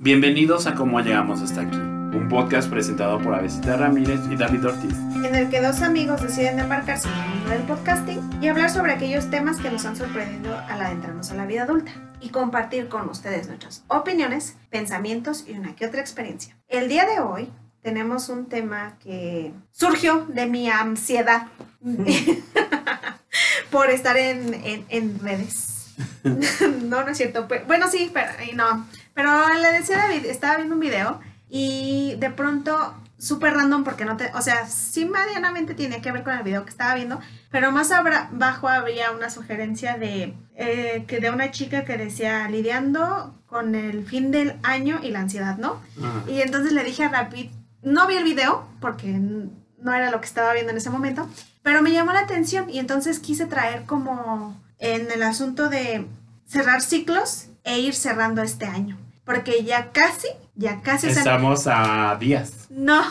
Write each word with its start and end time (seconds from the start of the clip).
Bienvenidos 0.00 0.66
a 0.66 0.74
Cómo 0.74 1.00
Llegamos 1.00 1.42
Hasta 1.42 1.62
Aquí, 1.62 1.76
un 1.76 2.28
podcast 2.28 2.70
presentado 2.70 3.20
por 3.20 3.34
Avesita 3.34 3.76
Ramírez 3.76 4.20
y 4.30 4.36
David 4.36 4.66
Ortiz. 4.66 4.92
en 5.24 5.34
el 5.34 5.50
que 5.50 5.60
dos 5.60 5.82
amigos 5.82 6.22
deciden 6.22 6.58
embarcarse 6.60 7.08
en 7.08 7.14
el 7.14 7.28
mundo 7.30 7.50
del 7.50 7.62
podcasting 7.62 8.30
y 8.42 8.48
hablar 8.48 8.70
sobre 8.70 8.92
aquellos 8.92 9.28
temas 9.30 9.58
que 9.58 9.70
nos 9.70 9.84
han 9.84 9.96
sorprendido 9.96 10.56
al 10.56 10.80
adentrarnos 10.80 11.30
a 11.30 11.34
la 11.34 11.46
vida 11.46 11.64
adulta 11.64 11.92
y 12.20 12.28
compartir 12.30 12.88
con 12.88 13.08
ustedes 13.08 13.48
nuestras 13.48 13.84
opiniones, 13.88 14.56
pensamientos 14.70 15.44
y 15.48 15.52
una 15.52 15.74
que 15.74 15.86
otra 15.86 16.00
experiencia. 16.00 16.56
El 16.68 16.88
día 16.88 17.04
de 17.06 17.20
hoy 17.20 17.50
tenemos 17.82 18.28
un 18.28 18.46
tema 18.46 18.96
que 19.02 19.52
surgió 19.70 20.26
de 20.28 20.46
mi 20.46 20.68
ansiedad 20.70 21.48
por 23.70 23.90
estar 23.90 24.16
en, 24.16 24.84
en- 24.88 25.18
redes. 25.20 25.74
no, 26.24 27.02
no 27.02 27.08
es 27.08 27.16
cierto. 27.16 27.46
pero- 27.48 27.64
bueno, 27.66 27.88
sí, 27.88 28.10
pero 28.14 28.30
no. 28.54 28.86
Pero 29.18 29.52
le 29.52 29.72
decía 29.72 29.96
a 29.96 30.06
David, 30.06 30.26
estaba 30.26 30.58
viendo 30.58 30.76
un 30.76 30.80
video 30.80 31.18
y 31.50 32.14
de 32.20 32.30
pronto, 32.30 32.94
súper 33.18 33.52
random, 33.52 33.82
porque 33.82 34.04
no 34.04 34.16
te. 34.16 34.30
O 34.34 34.40
sea, 34.40 34.68
sí, 34.68 35.06
medianamente 35.06 35.74
tiene 35.74 36.00
que 36.00 36.12
ver 36.12 36.22
con 36.22 36.34
el 36.34 36.44
video 36.44 36.62
que 36.64 36.70
estaba 36.70 36.94
viendo, 36.94 37.18
pero 37.50 37.72
más 37.72 37.90
abajo 37.90 38.68
había 38.68 39.10
una 39.10 39.28
sugerencia 39.28 39.98
de, 39.98 40.34
eh, 40.54 41.04
que 41.08 41.18
de 41.18 41.30
una 41.30 41.50
chica 41.50 41.84
que 41.84 41.98
decía 41.98 42.48
lidiando 42.48 43.34
con 43.48 43.74
el 43.74 44.06
fin 44.06 44.30
del 44.30 44.54
año 44.62 45.00
y 45.02 45.10
la 45.10 45.18
ansiedad, 45.18 45.58
¿no? 45.58 45.82
Y 46.28 46.40
entonces 46.40 46.70
le 46.70 46.84
dije 46.84 47.02
a 47.02 47.08
David, 47.08 47.50
no 47.82 48.06
vi 48.06 48.14
el 48.14 48.22
video 48.22 48.68
porque 48.80 49.08
no 49.08 49.92
era 49.92 50.12
lo 50.12 50.20
que 50.20 50.26
estaba 50.26 50.52
viendo 50.52 50.70
en 50.70 50.78
ese 50.78 50.90
momento, 50.90 51.28
pero 51.64 51.82
me 51.82 51.90
llamó 51.90 52.12
la 52.12 52.20
atención 52.20 52.70
y 52.70 52.78
entonces 52.78 53.18
quise 53.18 53.46
traer 53.46 53.82
como 53.84 54.62
en 54.78 55.10
el 55.10 55.24
asunto 55.24 55.68
de 55.68 56.06
cerrar 56.46 56.82
ciclos 56.82 57.48
e 57.64 57.80
ir 57.80 57.96
cerrando 57.96 58.42
este 58.42 58.66
año. 58.66 58.96
Porque 59.28 59.62
ya 59.62 59.92
casi, 59.92 60.28
ya 60.54 60.80
casi 60.80 61.12
se... 61.12 61.18
Estamos 61.18 61.66
a 61.66 62.16
días. 62.18 62.66
No, 62.70 63.02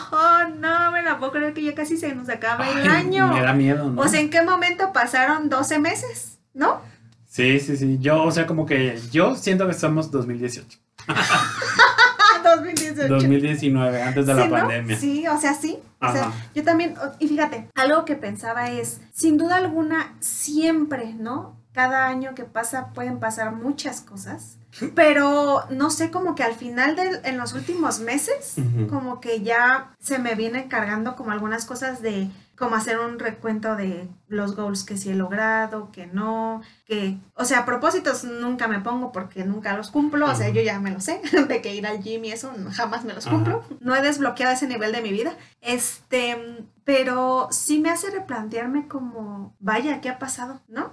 no 0.48 0.90
me 0.90 1.00
la 1.00 1.16
puedo 1.20 1.30
creer 1.30 1.54
que 1.54 1.62
ya 1.62 1.76
casi 1.76 1.96
se 1.96 2.12
nos 2.12 2.28
acaba 2.28 2.68
el 2.68 2.88
año. 2.90 3.32
Me 3.32 3.40
da 3.40 3.52
miedo, 3.52 3.88
¿no? 3.88 4.02
O 4.02 4.08
sea, 4.08 4.18
¿en 4.18 4.28
qué 4.28 4.42
momento 4.42 4.92
pasaron 4.92 5.48
12 5.48 5.78
meses? 5.78 6.40
¿No? 6.54 6.80
sí, 7.24 7.60
sí, 7.60 7.76
sí. 7.76 7.98
Yo, 8.00 8.24
o 8.24 8.32
sea, 8.32 8.48
como 8.48 8.66
que 8.66 9.00
yo 9.12 9.36
siento 9.36 9.66
que 9.66 9.70
estamos 9.70 10.10
2018. 10.10 10.76
Ah, 11.06 12.56
2018. 12.56 13.14
2019, 13.14 14.02
antes 14.02 14.26
de 14.26 14.34
la 14.34 14.42
Sí, 14.42 14.48
¿no? 14.48 14.56
pandemia. 14.56 14.98
Sí, 14.98 15.28
o 15.28 15.40
sea, 15.40 15.54
sí. 15.54 15.78
O 16.00 16.12
sea, 16.12 16.32
yo 16.52 16.64
también, 16.64 16.94
y 17.20 17.28
fíjate, 17.28 17.68
algo 17.76 18.04
que 18.04 18.16
pensaba 18.16 18.70
es, 18.70 19.00
sin 19.12 19.36
duda 19.36 19.54
alguna, 19.56 20.16
siempre, 20.18 21.14
¿no? 21.14 21.60
Cada 21.72 22.08
año 22.08 22.34
que 22.34 22.42
pasa 22.42 22.88
pueden 22.92 23.20
pasar 23.20 23.52
muchas 23.52 24.00
cosas, 24.00 24.57
pero 24.94 25.64
no 25.70 25.90
sé, 25.90 26.10
como 26.10 26.34
que 26.34 26.42
al 26.42 26.54
final 26.54 26.94
de, 26.96 27.20
en 27.24 27.38
los 27.38 27.52
últimos 27.54 28.00
meses, 28.00 28.56
como 28.88 29.20
que 29.20 29.42
ya 29.42 29.94
se 29.98 30.18
me 30.18 30.34
vienen 30.34 30.68
cargando 30.68 31.16
como 31.16 31.30
algunas 31.30 31.64
cosas 31.64 32.02
de 32.02 32.30
como 32.58 32.74
hacer 32.74 32.98
un 32.98 33.20
recuento 33.20 33.76
de 33.76 34.08
los 34.26 34.56
goals 34.56 34.82
que 34.82 34.96
sí 34.96 35.10
he 35.10 35.14
logrado, 35.14 35.92
que 35.92 36.06
no, 36.08 36.60
que, 36.86 37.16
o 37.34 37.44
sea, 37.44 37.64
propósitos 37.64 38.24
nunca 38.24 38.66
me 38.66 38.80
pongo 38.80 39.12
porque 39.12 39.44
nunca 39.44 39.76
los 39.76 39.90
cumplo, 39.92 40.28
o 40.28 40.34
sea, 40.34 40.48
yo 40.48 40.60
ya 40.60 40.80
me 40.80 40.90
lo 40.90 41.00
sé, 41.00 41.20
de 41.48 41.62
que 41.62 41.74
ir 41.74 41.86
al 41.86 42.02
gym 42.02 42.24
y 42.24 42.32
eso 42.32 42.52
jamás 42.72 43.04
me 43.04 43.14
los 43.14 43.26
Ajá. 43.26 43.36
cumplo. 43.36 43.64
No 43.80 43.94
he 43.94 44.02
desbloqueado 44.02 44.52
ese 44.54 44.66
nivel 44.66 44.90
de 44.90 45.02
mi 45.02 45.12
vida. 45.12 45.36
Este, 45.60 46.36
pero 46.82 47.46
sí 47.52 47.78
me 47.78 47.90
hace 47.90 48.10
replantearme 48.10 48.88
como, 48.88 49.54
vaya, 49.60 50.00
¿qué 50.00 50.08
ha 50.08 50.18
pasado? 50.18 50.60
¿No? 50.66 50.92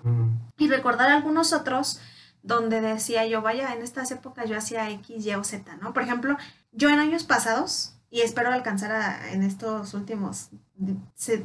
Y 0.57 0.69
recordar 0.69 1.09
algunos 1.09 1.51
otros 1.51 1.99
donde 2.45 2.79
decía 2.81 3.25
yo, 3.25 3.41
vaya, 3.41 3.73
en 3.73 3.81
estas 3.81 4.11
épocas 4.11 4.49
yo 4.49 4.57
hacía 4.57 4.89
X, 4.91 5.25
Y 5.25 5.33
o 5.33 5.43
Z, 5.43 5.75
¿no? 5.77 5.93
Por 5.93 6.03
ejemplo, 6.03 6.37
yo 6.71 6.89
en 6.89 6.99
años 6.99 7.23
pasados, 7.23 7.93
y 8.09 8.21
espero 8.21 8.51
alcanzar 8.53 8.91
a- 8.91 9.31
en 9.33 9.43
estos 9.43 9.93
últimos 9.93 10.49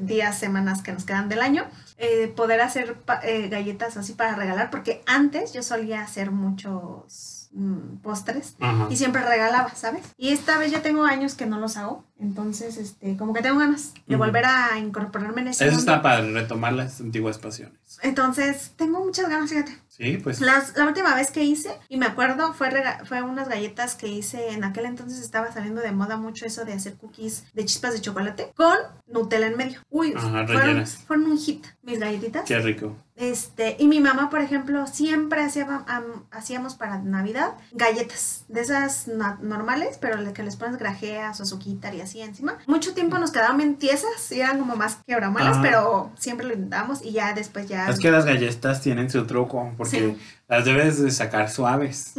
días, 0.01 0.39
semanas 0.39 0.83
que 0.83 0.93
nos 0.93 1.05
quedan 1.05 1.29
del 1.29 1.41
año, 1.41 1.65
eh, 1.99 2.29
poder 2.37 2.61
hacer 2.61 2.97
eh, 3.23 3.49
galletas 3.49 3.97
así 3.97 4.13
para 4.13 4.35
regalar, 4.35 4.71
porque 4.71 5.03
antes 5.07 5.53
yo 5.53 5.63
solía 5.63 6.03
hacer 6.03 6.31
muchos 6.33 7.49
mm, 7.53 7.97
postres 8.03 8.55
Ajá. 8.61 8.87
y 8.91 8.97
siempre 8.97 9.23
regalaba, 9.23 9.75
¿sabes? 9.75 10.03
Y 10.17 10.29
esta 10.31 10.59
vez 10.59 10.71
ya 10.71 10.83
tengo 10.83 11.05
años 11.05 11.35
que 11.35 11.47
no 11.47 11.59
los 11.59 11.77
hago, 11.77 12.05
entonces, 12.21 12.77
este, 12.77 13.17
como 13.17 13.33
que 13.33 13.43
tengo 13.43 13.59
ganas 13.59 13.93
de 14.07 14.17
volver 14.17 14.45
a 14.47 14.79
incorporarme 14.79 15.41
en 15.43 15.49
ese 15.49 15.65
Eso 15.67 15.77
mundo. 15.77 15.93
está 15.93 16.03
para 16.03 16.21
retomar 16.23 16.73
las 16.75 17.01
antiguas 17.01 17.39
pasiones. 17.39 17.79
Entonces, 18.03 18.73
tengo 18.77 19.05
muchas 19.05 19.29
ganas, 19.29 19.51
fíjate. 19.51 19.77
Sí, 20.01 20.17
pues. 20.17 20.41
Las- 20.41 20.75
la 20.77 20.87
última 20.87 21.15
vez 21.15 21.31
que 21.31 21.45
hice, 21.45 21.79
y 21.91 21.99
me 21.99 22.07
acuerdo, 22.07 22.55
fue, 22.55 22.71
rega- 22.71 23.05
fue 23.05 23.21
unas 23.23 23.49
galletas 23.49 23.95
que 23.97 24.09
hice, 24.09 24.51
en 24.53 24.65
aquel 24.65 24.87
entonces 24.87 25.21
estaba 25.21 25.53
saliendo 25.53 25.83
de 25.83 25.93
moda 25.93 26.17
mucho 26.17 26.47
eso 26.47 26.65
de 26.65 26.73
hacer 26.73 26.95
cookies 26.97 27.45
de 27.53 27.65
chispas 27.67 27.93
de 27.93 28.01
chocolate 28.01 28.53
con 28.57 28.75
Nutella 29.07 29.47
en 29.49 29.57
medio. 29.59 29.81
Uy, 29.91 30.15
Ajá, 30.17 30.31
fueron, 30.31 30.47
rellenas. 30.49 30.97
fueron 31.07 31.27
un 31.31 31.39
hit 31.39 31.67
mis 31.83 31.99
galletitas. 31.99 32.45
Qué 32.47 32.59
rico. 32.61 32.97
Este, 33.21 33.77
y 33.79 33.87
mi 33.87 34.01
mamá, 34.01 34.31
por 34.31 34.41
ejemplo, 34.41 34.87
siempre 34.87 35.45
hacía, 35.45 35.85
am- 35.87 36.25
hacíamos 36.31 36.75
para 36.75 36.97
Navidad 36.99 37.53
galletas 37.73 38.45
de 38.49 38.63
esas 38.63 39.09
normales, 39.09 39.99
pero 40.01 40.17
que 40.33 40.43
les 40.43 40.57
pones 40.57 40.79
grajeas 40.79 41.39
o 41.39 41.43
azuquitar 41.43 41.95
y 41.95 42.01
así 42.01 42.23
encima. 42.23 42.57
Mucho 42.67 42.95
tiempo 42.95 43.19
nos 43.19 43.31
quedaban 43.31 43.59
bien 43.59 43.77
tiesas 43.77 44.33
y 44.33 44.41
eran 44.41 44.59
como 44.59 44.75
más 44.75 44.99
quebramuelas, 45.07 45.53
Ajá. 45.59 45.63
pero 45.63 46.11
siempre 46.19 46.47
lo 46.47 46.55
intentamos 46.55 47.05
y 47.05 47.13
ya 47.13 47.35
después 47.35 47.69
ya... 47.69 47.91
Es 47.91 47.99
que 47.99 48.11
las 48.11 48.25
galletas 48.25 48.81
tienen 48.81 49.11
su 49.11 49.27
truco, 49.27 49.71
porque 49.77 50.17
las 50.49 50.65
debes 50.65 51.03
de 51.03 51.11
sacar 51.11 51.51
suaves. 51.51 52.15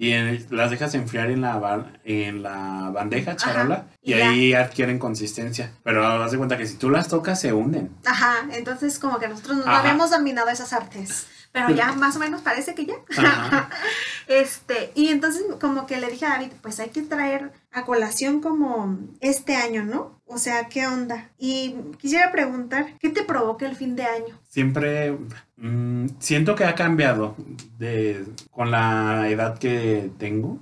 Y 0.00 0.12
en- 0.12 0.46
las 0.50 0.70
dejas 0.70 0.94
enfriar 0.94 1.28
en 1.30 1.40
la, 1.40 1.90
en 2.04 2.42
la 2.42 2.90
bandeja, 2.94 3.34
charola, 3.34 3.86
y, 4.00 4.12
ahí 4.14 4.54
adquieren 4.54 4.98
consistencia. 5.00 5.72
Pero 5.82 6.06
haz 6.06 6.30
de 6.30 6.38
cuenta 6.38 6.56
que 6.56 6.66
si 6.66 6.76
tú 6.76 6.88
las 6.88 7.08
tocas, 7.08 7.40
se 7.40 7.52
hunden. 7.52 7.90
Ajá, 8.06 8.46
entonces 8.52 8.98
como 9.00 9.18
que 9.18 9.26
nosotros 9.28 9.56
no 9.58 9.62
Ajá. 9.64 9.80
habíamos 9.80 10.10
dominado 10.10 10.48
esas 10.50 10.72
artes, 10.72 11.26
pero 11.66 11.76
ya 11.76 11.92
más 11.92 12.16
o 12.16 12.18
menos 12.18 12.40
parece 12.42 12.74
que 12.74 12.86
ya. 12.86 12.94
Ajá. 13.16 13.70
Este, 14.28 14.92
y 14.94 15.08
entonces 15.08 15.42
como 15.58 15.86
que 15.86 15.98
le 15.98 16.10
dije 16.10 16.26
a 16.26 16.32
David, 16.34 16.52
pues 16.60 16.78
hay 16.80 16.90
que 16.90 17.00
traer 17.00 17.50
a 17.72 17.86
colación 17.86 18.42
como 18.42 18.98
este 19.20 19.56
año, 19.56 19.86
¿no? 19.86 20.20
O 20.26 20.36
sea, 20.36 20.68
¿qué 20.68 20.86
onda? 20.86 21.30
Y 21.38 21.74
quisiera 21.98 22.30
preguntar, 22.30 22.98
¿qué 23.00 23.08
te 23.08 23.24
provoca 23.24 23.66
el 23.66 23.74
fin 23.74 23.96
de 23.96 24.02
año? 24.02 24.38
Siempre 24.46 25.16
mm, 25.56 26.08
siento 26.18 26.54
que 26.54 26.64
ha 26.64 26.74
cambiado 26.74 27.36
de, 27.78 28.26
con 28.50 28.70
la 28.70 29.30
edad 29.30 29.58
que 29.58 30.10
tengo. 30.18 30.58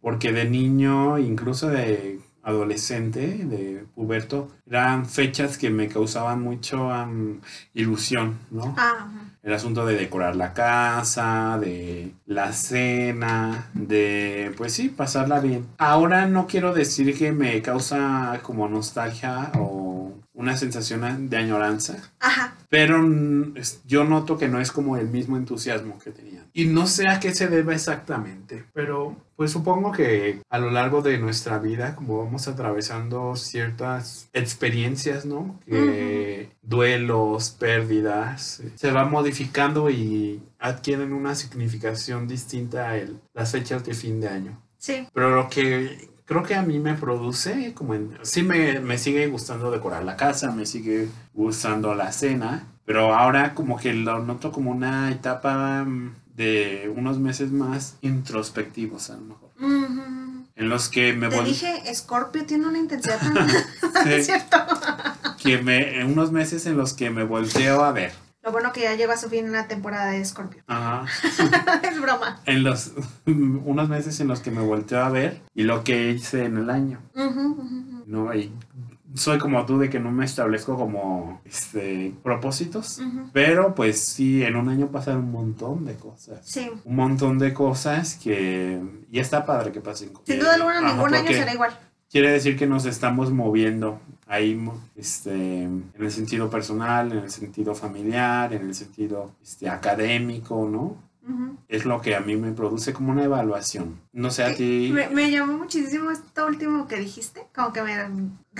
Porque 0.00 0.32
de 0.32 0.44
niño, 0.46 1.18
incluso 1.18 1.68
de 1.68 2.18
adolescente, 2.42 3.20
de 3.20 3.84
puberto, 3.94 4.50
eran 4.66 5.06
fechas 5.06 5.58
que 5.58 5.70
me 5.70 5.86
causaban 5.88 6.42
mucho 6.42 6.90
ilusión, 7.74 8.38
¿no? 8.50 8.74
Ah, 8.76 8.94
ajá. 8.98 9.27
El 9.48 9.54
asunto 9.54 9.86
de 9.86 9.96
decorar 9.96 10.36
la 10.36 10.52
casa, 10.52 11.56
de 11.58 12.12
la 12.26 12.52
cena, 12.52 13.70
de, 13.72 14.52
pues 14.58 14.74
sí, 14.74 14.90
pasarla 14.90 15.40
bien. 15.40 15.64
Ahora 15.78 16.26
no 16.26 16.46
quiero 16.46 16.74
decir 16.74 17.16
que 17.16 17.32
me 17.32 17.62
causa 17.62 18.40
como 18.42 18.68
nostalgia 18.68 19.50
o 19.58 19.87
una 20.34 20.56
sensación 20.56 21.28
de 21.28 21.36
añoranza, 21.36 21.96
Ajá. 22.20 22.56
pero 22.68 22.98
yo 23.86 24.04
noto 24.04 24.38
que 24.38 24.48
no 24.48 24.60
es 24.60 24.70
como 24.72 24.96
el 24.96 25.08
mismo 25.08 25.36
entusiasmo 25.36 25.98
que 25.98 26.10
tenía. 26.10 26.44
Y 26.52 26.66
no 26.66 26.86
sé 26.86 27.08
a 27.08 27.20
qué 27.20 27.34
se 27.34 27.48
debe 27.48 27.74
exactamente, 27.74 28.64
pero 28.72 29.16
pues 29.36 29.52
supongo 29.52 29.92
que 29.92 30.40
a 30.50 30.58
lo 30.58 30.70
largo 30.70 31.02
de 31.02 31.18
nuestra 31.18 31.58
vida, 31.58 31.94
como 31.94 32.24
vamos 32.24 32.48
atravesando 32.48 33.36
ciertas 33.36 34.28
experiencias, 34.32 35.24
¿no? 35.26 35.60
Que 35.66 36.50
duelos, 36.62 37.50
pérdidas, 37.50 38.62
se 38.74 38.90
va 38.90 39.04
modificando 39.04 39.90
y 39.90 40.42
adquieren 40.58 41.12
una 41.12 41.34
significación 41.34 42.26
distinta 42.26 42.96
el- 42.96 43.20
las 43.34 43.52
fechas 43.52 43.84
de 43.84 43.94
fin 43.94 44.20
de 44.20 44.28
año. 44.28 44.60
Sí. 44.78 45.06
Pero 45.12 45.34
lo 45.34 45.48
que 45.48 46.08
creo 46.28 46.42
que 46.44 46.54
a 46.54 46.62
mí 46.62 46.78
me 46.78 46.94
produce, 46.94 47.72
como 47.74 47.94
en- 47.94 48.16
sí 48.22 48.42
me, 48.42 48.78
me 48.80 48.98
sigue 48.98 49.26
gustando 49.26 49.70
decorar 49.72 50.04
la 50.04 50.16
casa, 50.16 50.52
me 50.52 50.66
sigue 50.66 51.08
gustando 51.34 51.94
la 51.94 52.12
cena, 52.12 52.64
pero 52.84 53.14
ahora 53.14 53.54
como 53.54 53.76
que 53.78 53.92
lo 53.94 54.20
noto 54.20 54.52
como 54.52 54.70
una 54.70 55.10
etapa 55.10 55.84
mm, 55.84 56.14
de 56.36 56.92
unos 56.94 57.18
meses 57.18 57.50
más 57.50 57.96
introspectivos 58.02 59.10
a 59.10 59.14
lo 59.16 59.20
mejor. 59.22 59.48
En 60.54 60.68
los 60.68 60.88
que 60.88 61.12
me 61.12 61.28
Te 61.28 61.36
vol- 61.36 61.44
dije, 61.44 61.82
Scorpio 61.94 62.44
tiene 62.44 62.66
una 62.66 62.78
intensidad 62.78 63.18
tan... 63.18 63.48
Sí, 64.04 64.22
¿Cierto? 64.24 64.56
que 65.42 65.58
me, 65.62 66.00
en 66.00 66.12
unos 66.12 66.30
meses 66.32 66.66
en 66.66 66.76
los 66.76 66.94
que 66.94 67.10
me 67.10 67.24
volteo 67.24 67.84
a 67.84 67.92
ver. 67.92 68.12
Lo 68.48 68.52
bueno 68.52 68.72
que 68.72 68.80
ya 68.80 68.94
llegó 68.94 69.12
a 69.12 69.18
su 69.18 69.28
fin 69.28 69.46
una 69.46 69.68
temporada 69.68 70.12
de 70.12 70.24
Scorpio. 70.24 70.62
Ajá. 70.68 71.04
es 71.82 72.00
broma. 72.00 72.40
En 72.46 72.64
los 72.64 72.92
unos 73.26 73.90
meses 73.90 74.18
en 74.20 74.28
los 74.28 74.40
que 74.40 74.50
me 74.50 74.62
volteo 74.62 75.04
a 75.04 75.10
ver 75.10 75.42
y 75.54 75.64
lo 75.64 75.84
que 75.84 76.12
hice 76.12 76.46
en 76.46 76.56
el 76.56 76.70
año. 76.70 76.98
Ujú. 77.14 78.04
¿no? 78.06 78.34
Y 78.34 78.50
soy 79.12 79.36
como 79.36 79.66
tú 79.66 79.78
de 79.78 79.90
que 79.90 80.00
no 80.00 80.10
me 80.10 80.24
establezco 80.24 80.78
como 80.78 81.42
este 81.44 82.14
propósitos, 82.22 83.00
Ujú. 83.00 83.28
pero 83.34 83.74
pues 83.74 84.00
sí, 84.00 84.42
en 84.42 84.56
un 84.56 84.70
año 84.70 84.86
pasan 84.86 85.18
un 85.18 85.30
montón 85.30 85.84
de 85.84 85.96
cosas. 85.96 86.40
Sí. 86.42 86.70
Un 86.86 86.96
montón 86.96 87.38
de 87.38 87.52
cosas 87.52 88.14
que 88.14 88.80
y 89.12 89.18
está 89.18 89.44
padre 89.44 89.72
que 89.72 89.82
pasen. 89.82 90.10
Sin 90.24 90.38
duda 90.38 90.54
alguna, 90.54 90.80
ningún 90.80 91.14
año 91.14 91.28
será 91.28 91.52
igual. 91.52 91.78
Quiere 92.10 92.30
decir 92.30 92.56
que 92.56 92.66
nos 92.66 92.86
estamos 92.86 93.30
moviendo 93.30 94.00
ahí 94.26 94.58
este, 94.96 95.62
en 95.62 95.92
el 95.98 96.10
sentido 96.10 96.48
personal, 96.48 97.12
en 97.12 97.18
el 97.18 97.30
sentido 97.30 97.74
familiar, 97.74 98.52
en 98.52 98.62
el 98.62 98.74
sentido 98.74 99.34
este, 99.42 99.68
académico, 99.68 100.68
¿no? 100.70 101.08
Es 101.68 101.84
lo 101.84 102.00
que 102.00 102.16
a 102.16 102.20
mí 102.20 102.36
me 102.36 102.52
produce 102.52 102.94
como 102.94 103.12
una 103.12 103.24
evaluación. 103.24 104.00
No 104.12 104.30
sé 104.30 104.44
a 104.44 104.54
ti. 104.54 104.90
Me, 104.90 105.10
me 105.10 105.30
llamó 105.30 105.58
muchísimo 105.58 106.10
esto 106.10 106.46
último 106.46 106.88
que 106.88 106.96
dijiste, 106.96 107.46
como 107.54 107.74
que 107.74 107.82
me 107.82 107.92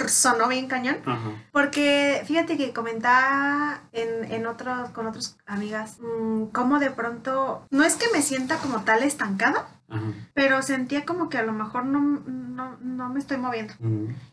sonó 0.06 0.48
bien 0.48 0.68
cañón, 0.68 0.98
Ajá. 1.06 1.30
porque 1.50 2.22
fíjate 2.26 2.58
que 2.58 2.74
comentaba 2.74 3.84
en, 3.92 4.30
en 4.30 4.46
otros, 4.46 4.90
con 4.90 5.06
otras 5.06 5.38
amigas, 5.46 5.96
mm, 6.00 6.48
cómo 6.52 6.78
de 6.78 6.90
pronto, 6.90 7.66
no 7.70 7.84
es 7.84 7.96
que 7.96 8.06
me 8.12 8.20
sienta 8.20 8.58
como 8.58 8.82
tal 8.82 9.02
estancada, 9.02 9.66
Ajá. 9.90 10.04
pero 10.34 10.60
sentía 10.62 11.06
como 11.06 11.28
que 11.30 11.38
a 11.38 11.42
lo 11.42 11.52
mejor 11.54 11.86
no, 11.86 12.00
no, 12.26 12.76
no 12.80 13.08
me 13.08 13.18
estoy 13.18 13.38
moviendo. 13.38 13.72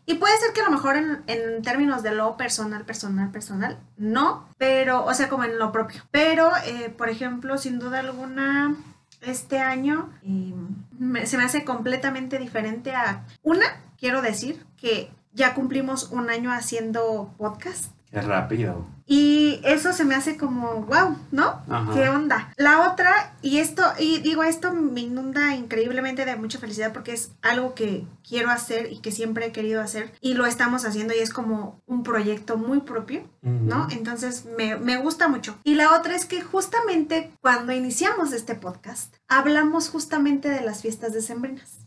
Y 0.04 0.14
puede 0.16 0.36
ser 0.38 0.52
que 0.52 0.60
a 0.60 0.64
lo 0.64 0.70
mejor 0.70 0.96
en, 0.96 1.22
en 1.26 1.62
términos 1.62 2.02
de 2.02 2.14
lo 2.14 2.36
personal, 2.36 2.84
personal, 2.84 3.30
personal, 3.30 3.78
no, 3.96 4.48
pero, 4.58 5.04
o 5.04 5.14
sea, 5.14 5.28
como 5.30 5.44
en 5.44 5.58
lo 5.58 5.72
propio. 5.72 6.02
Pero, 6.10 6.50
eh, 6.66 6.90
por 6.96 7.08
ejemplo, 7.08 7.56
sin 7.56 7.78
duda 7.78 8.00
alguna, 8.00 8.76
este 9.22 9.58
año 9.60 10.10
eh, 10.22 10.52
me- 10.98 11.26
se 11.26 11.38
me 11.38 11.44
hace 11.44 11.64
completamente 11.64 12.38
diferente 12.38 12.94
a... 12.94 13.24
Una, 13.42 13.64
quiero 13.98 14.20
decir 14.20 14.64
que 14.76 15.10
ya 15.32 15.54
cumplimos 15.54 16.10
un 16.12 16.28
año 16.30 16.52
haciendo 16.52 17.34
podcast. 17.38 17.92
Qué 18.10 18.20
rápido. 18.20 18.86
Y 19.08 19.60
eso 19.62 19.92
se 19.92 20.04
me 20.04 20.16
hace 20.16 20.36
como, 20.36 20.82
wow, 20.82 21.16
¿no? 21.30 21.62
Ajá. 21.68 21.92
¿Qué 21.94 22.08
onda? 22.08 22.52
La 22.56 22.90
otra, 22.90 23.36
y 23.40 23.58
esto, 23.58 23.84
y 24.00 24.18
digo, 24.18 24.42
esto 24.42 24.72
me 24.72 25.02
inunda 25.02 25.54
increíblemente 25.54 26.24
de 26.24 26.34
mucha 26.34 26.58
felicidad 26.58 26.92
porque 26.92 27.12
es 27.12 27.30
algo 27.40 27.74
que 27.74 28.04
quiero 28.26 28.50
hacer 28.50 28.92
y 28.92 28.98
que 28.98 29.12
siempre 29.12 29.46
he 29.46 29.52
querido 29.52 29.80
hacer 29.80 30.12
y 30.20 30.34
lo 30.34 30.44
estamos 30.44 30.84
haciendo 30.84 31.14
y 31.14 31.18
es 31.18 31.32
como 31.32 31.80
un 31.86 32.02
proyecto 32.02 32.56
muy 32.56 32.80
propio, 32.80 33.30
¿no? 33.42 33.86
Entonces 33.90 34.44
me, 34.56 34.76
me 34.76 34.96
gusta 34.96 35.28
mucho. 35.28 35.56
Y 35.62 35.74
la 35.74 35.94
otra 35.94 36.16
es 36.16 36.24
que 36.24 36.42
justamente 36.42 37.32
cuando 37.40 37.72
iniciamos 37.72 38.32
este 38.32 38.56
podcast, 38.56 39.14
hablamos 39.28 39.88
justamente 39.88 40.48
de 40.48 40.62
las 40.62 40.82
fiestas 40.82 41.12
decembrinas. 41.12 41.85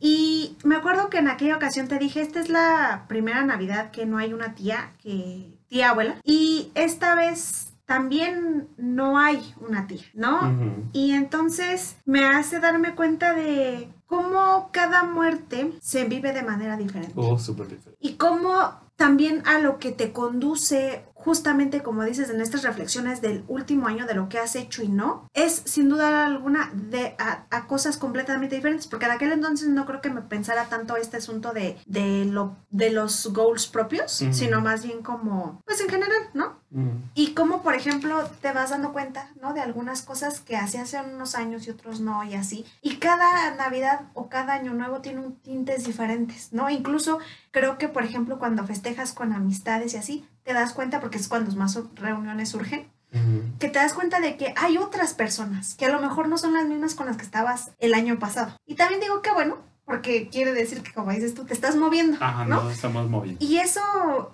Y 0.00 0.56
me 0.64 0.76
acuerdo 0.76 1.08
que 1.08 1.18
en 1.18 1.28
aquella 1.28 1.56
ocasión 1.56 1.88
te 1.88 1.98
dije, 1.98 2.20
esta 2.20 2.40
es 2.40 2.48
la 2.48 3.04
primera 3.08 3.44
Navidad 3.44 3.90
que 3.90 4.06
no 4.06 4.18
hay 4.18 4.32
una 4.32 4.54
tía, 4.54 4.92
que 5.02 5.58
tía 5.68 5.90
abuela. 5.90 6.16
Y 6.24 6.70
esta 6.74 7.14
vez 7.14 7.72
también 7.86 8.68
no 8.76 9.18
hay 9.18 9.54
una 9.60 9.86
tía, 9.86 10.04
¿no? 10.12 10.84
Y 10.92 11.12
entonces 11.12 11.96
me 12.04 12.24
hace 12.24 12.60
darme 12.60 12.94
cuenta 12.94 13.32
de 13.32 13.88
cómo 14.06 14.70
cada 14.72 15.04
muerte 15.04 15.72
se 15.80 16.04
vive 16.04 16.32
de 16.32 16.42
manera 16.42 16.76
diferente. 16.76 17.14
Oh, 17.16 17.38
súper 17.38 17.68
diferente. 17.68 17.98
Y 18.00 18.14
cómo 18.14 18.85
también 18.96 19.42
a 19.46 19.58
lo 19.58 19.78
que 19.78 19.92
te 19.92 20.12
conduce, 20.12 21.04
justamente 21.14 21.82
como 21.82 22.04
dices 22.04 22.30
en 22.30 22.40
estas 22.40 22.62
reflexiones 22.62 23.20
del 23.20 23.44
último 23.48 23.88
año, 23.88 24.06
de 24.06 24.14
lo 24.14 24.28
que 24.28 24.38
has 24.38 24.56
hecho 24.56 24.82
y 24.82 24.88
no, 24.88 25.28
es 25.34 25.62
sin 25.64 25.88
duda 25.88 26.26
alguna 26.26 26.70
de, 26.74 27.14
a, 27.18 27.46
a 27.50 27.66
cosas 27.66 27.98
completamente 27.98 28.56
diferentes, 28.56 28.86
porque 28.86 29.06
en 29.06 29.12
aquel 29.12 29.32
entonces 29.32 29.68
no 29.68 29.86
creo 29.86 30.00
que 30.00 30.10
me 30.10 30.22
pensara 30.22 30.68
tanto 30.68 30.96
este 30.96 31.18
asunto 31.18 31.52
de, 31.52 31.76
de, 31.86 32.24
lo, 32.24 32.56
de 32.70 32.90
los 32.90 33.32
goals 33.32 33.66
propios, 33.66 34.12
sino 34.12 34.60
más 34.60 34.84
bien 34.84 35.02
como, 35.02 35.60
pues 35.66 35.80
en 35.80 35.88
general, 35.88 36.30
¿no? 36.34 36.56
Ujú. 36.70 36.90
Y 37.14 37.32
cómo, 37.32 37.62
por 37.62 37.74
ejemplo, 37.74 38.28
te 38.40 38.52
vas 38.52 38.70
dando 38.70 38.92
cuenta, 38.92 39.30
¿no? 39.40 39.54
De 39.54 39.60
algunas 39.60 40.02
cosas 40.02 40.40
que 40.40 40.56
hacías 40.56 40.94
hace 40.94 41.08
unos 41.08 41.34
años 41.34 41.66
y 41.66 41.70
otros 41.70 42.00
no, 42.00 42.24
y 42.24 42.34
así. 42.34 42.64
Y 42.82 42.96
cada 42.96 43.54
Navidad 43.54 44.02
o 44.14 44.28
cada 44.28 44.54
Año 44.54 44.74
Nuevo 44.74 45.00
tiene 45.00 45.20
un 45.20 45.36
tintes 45.36 45.84
diferentes, 45.84 46.52
¿no? 46.52 46.68
Incluso 46.70 47.18
creo 47.56 47.78
que, 47.78 47.88
por 47.88 48.04
ejemplo, 48.04 48.38
cuando 48.38 48.66
festejas 48.66 49.14
con 49.14 49.32
amistades 49.32 49.94
y 49.94 49.96
así, 49.96 50.28
te 50.42 50.52
das 50.52 50.74
cuenta, 50.74 51.00
porque 51.00 51.16
es 51.16 51.26
cuando 51.26 51.50
más 51.56 51.78
reuniones 51.94 52.50
surgen, 52.50 52.86
Ujú. 53.14 53.44
que 53.58 53.68
te 53.70 53.78
das 53.78 53.94
cuenta 53.94 54.20
de 54.20 54.36
que 54.36 54.52
hay 54.58 54.76
otras 54.76 55.14
personas 55.14 55.74
que 55.74 55.86
a 55.86 55.90
lo 55.90 55.98
mejor 56.02 56.28
no 56.28 56.36
son 56.36 56.52
las 56.52 56.66
mismas 56.66 56.94
con 56.94 57.06
las 57.06 57.16
que 57.16 57.22
estabas 57.24 57.70
el 57.78 57.94
año 57.94 58.18
pasado. 58.18 58.54
Y 58.66 58.74
también 58.74 59.00
digo 59.00 59.22
que 59.22 59.30
bueno, 59.32 59.56
porque 59.86 60.28
quiere 60.28 60.52
decir 60.52 60.82
que, 60.82 60.92
como 60.92 61.12
dices 61.12 61.32
tú, 61.32 61.46
te 61.46 61.54
estás 61.54 61.76
moviendo, 61.76 62.18
Ajá, 62.20 62.44
¿no? 62.44 62.68
estamos 62.68 63.08
moviendo. 63.08 63.42
Y 63.42 63.56
eso 63.56 63.80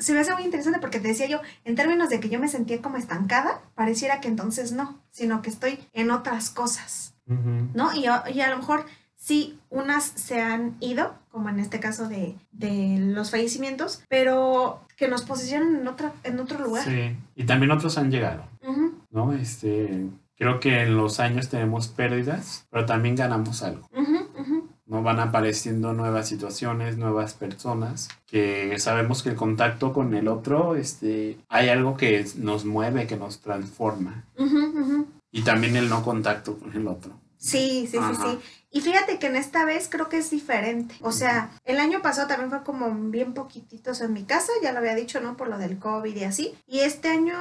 se 0.01 0.15
me 0.15 0.19
hace 0.21 0.35
muy 0.35 0.43
interesante 0.43 0.81
porque 0.81 0.99
te 0.99 1.07
decía 1.07 1.29
yo, 1.29 1.41
en 1.65 1.77
términos 1.77 2.09
de 2.09 2.19
que 2.19 2.29
yo 2.29 2.41
me 2.41 2.49
sentía 2.49 2.83
como 2.83 2.97
estancada, 2.97 3.61
pareciera 3.77 4.21
que 4.21 4.27
entonces 4.27 4.73
no, 4.73 4.99
sino 5.13 5.43
que 5.43 5.51
estoy 5.51 5.79
en 5.93 6.11
otras 6.11 6.51
cosas, 6.51 7.15
Ujú. 7.29 7.69
¿no? 7.73 7.93
Y, 7.95 8.07
y 8.35 8.41
a 8.41 8.51
lo 8.51 8.57
mejor 8.57 8.87
sí, 9.23 9.59
unas 9.71 10.05
se 10.05 10.41
han 10.41 10.77
ido, 10.81 11.15
como 11.31 11.49
en 11.49 11.61
este 11.61 11.79
caso 11.79 12.09
de, 12.09 12.35
de 12.51 12.99
los 12.99 13.31
fallecimientos, 13.31 14.03
pero 14.09 14.81
que 14.97 15.09
nos 15.09 15.23
posicionan 15.23 15.77
en, 15.77 15.89
otra, 15.89 16.13
en 16.25 16.41
otro 16.41 16.59
lugar. 16.59 16.85
Sí. 16.85 17.17
Y 17.37 17.45
también 17.45 17.71
otros 17.71 17.97
han 17.99 18.11
llegado. 18.11 18.45
¿no? 19.11 19.33
Este, 19.33 20.07
creo 20.37 20.59
que 20.59 20.83
en 20.83 20.97
los 20.97 21.21
años 21.21 21.49
tenemos 21.49 21.89
pérdidas, 21.89 22.67
pero 22.71 22.85
también 22.85 23.15
ganamos 23.15 23.63
algo. 23.63 23.89
ujú, 23.93 24.17
ujú. 24.41 24.69
¿no? 24.87 25.03
Van 25.03 25.21
apareciendo 25.21 25.93
nuevas 25.93 26.29
situaciones, 26.29 26.97
nuevas 26.99 27.35
personas, 27.35 28.09
que 28.27 28.79
sabemos 28.79 29.23
que 29.23 29.31
el 29.31 29.37
contacto 29.37 29.93
con 29.93 30.15
el 30.15 30.29
otro, 30.29 30.75
este, 30.75 31.39
hay 31.49 31.69
algo 31.69 31.97
que 31.97 32.27
nos 32.39 32.65
mueve, 32.65 33.07
que 33.07 33.17
nos 33.17 33.41
transforma. 33.41 34.25
Y 35.31 35.43
también 35.43 35.77
el 35.77 35.89
no 35.89 36.03
contacto 36.03 36.59
con 36.59 36.75
el 36.75 36.87
otro. 36.89 37.22
Sí, 37.43 37.89
sí, 37.91 37.93
sí, 37.93 37.99
Ajá. 37.99 38.15
sí. 38.31 38.39
Y 38.71 38.81
fíjate 38.81 39.19
que 39.19 39.27
en 39.27 39.37
esta 39.37 39.65
vez 39.65 39.89
creo 39.91 40.09
que 40.09 40.17
es 40.17 40.31
diferente. 40.31 40.95
O 41.03 41.13
sea, 41.13 41.51
el 41.65 41.79
año 41.81 42.01
pasado 42.01 42.29
también 42.29 42.51
fue 42.51 42.63
como 42.63 42.89
bien 43.11 43.35
poquititos 43.35 44.01
en 44.01 44.13
mi 44.13 44.23
casa, 44.23 44.51
ya 44.63 44.73
lo 44.73 44.79
había 44.79 44.95
dicho, 44.95 45.21
¿no? 45.21 45.37
Por 45.37 45.49
lo 45.49 45.59
del 45.59 45.79
COVID 45.79 46.17
y 46.17 46.25
así. 46.25 46.55
Y 46.67 46.81
este 46.81 47.09
año 47.09 47.37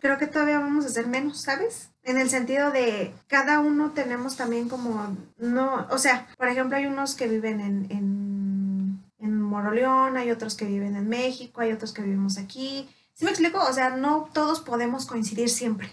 creo 0.00 0.18
que 0.18 0.26
todavía 0.28 0.60
vamos 0.60 0.84
a 0.84 0.88
hacer 0.88 1.06
menos, 1.08 1.40
¿sabes? 1.42 1.90
En 2.02 2.16
el 2.16 2.30
sentido 2.30 2.70
de 2.70 3.12
cada 3.26 3.60
uno 3.60 3.90
tenemos 3.90 4.36
también 4.36 4.68
como, 4.70 5.16
no, 5.36 5.86
o 5.90 5.98
sea, 5.98 6.28
por 6.38 6.48
ejemplo, 6.48 6.76
hay 6.78 6.86
unos 6.86 7.14
que 7.14 7.28
viven 7.28 7.60
en, 7.60 7.86
en, 7.90 9.04
en 9.18 9.42
Moroleón, 9.42 10.16
hay 10.16 10.30
otros 10.30 10.54
que 10.54 10.64
viven 10.64 10.96
en 10.96 11.08
México, 11.08 11.60
hay 11.60 11.72
otros 11.72 11.92
que 11.92 12.02
vivimos 12.02 12.38
aquí. 12.38 12.88
¿Sí 13.12 13.26
me 13.26 13.32
explico? 13.32 13.58
O 13.62 13.72
sea, 13.74 13.90
no 13.90 14.30
todos 14.32 14.60
podemos 14.60 15.04
coincidir 15.04 15.50
siempre 15.50 15.92